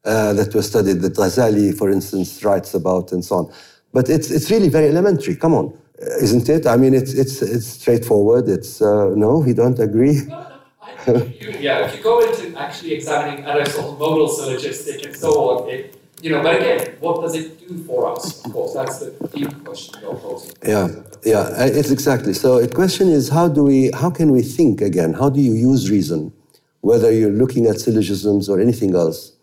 [0.10, 3.54] uh, that was studied, that Ghazali, for instance, writes about and so on.
[3.94, 5.36] But it's, it's really very elementary.
[5.36, 5.78] Come on,
[6.22, 6.68] isn't it?
[6.68, 8.50] I mean, it's, it's, it's straightforward.
[8.50, 10.22] It's, uh, no, we don't agree
[11.08, 15.96] you, yeah, if you go into actually examining Aristotle's modal syllogistic and so on, it,
[16.22, 18.44] you know, but again, what does it do for us?
[18.46, 20.52] Of course, that's the deep question you're posing.
[20.66, 20.90] Yeah,
[21.24, 22.34] yeah, it's exactly.
[22.34, 25.14] So the question is, how do we, how can we think again?
[25.14, 26.34] How do you use reason,
[26.82, 29.34] whether you're looking at syllogisms or anything else,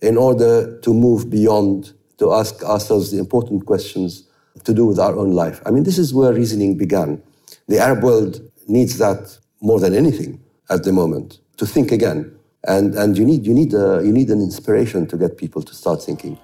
[0.00, 4.24] in order to move beyond, to ask ourselves the important questions
[4.64, 5.60] to do with our own life?
[5.66, 7.22] I mean, this is where reasoning began.
[7.68, 10.40] The Arab world needs that more than anything
[10.70, 12.30] at the moment to think again.
[12.66, 15.74] And, and you, need, you, need a, you need an inspiration to get people to
[15.74, 16.38] start thinking.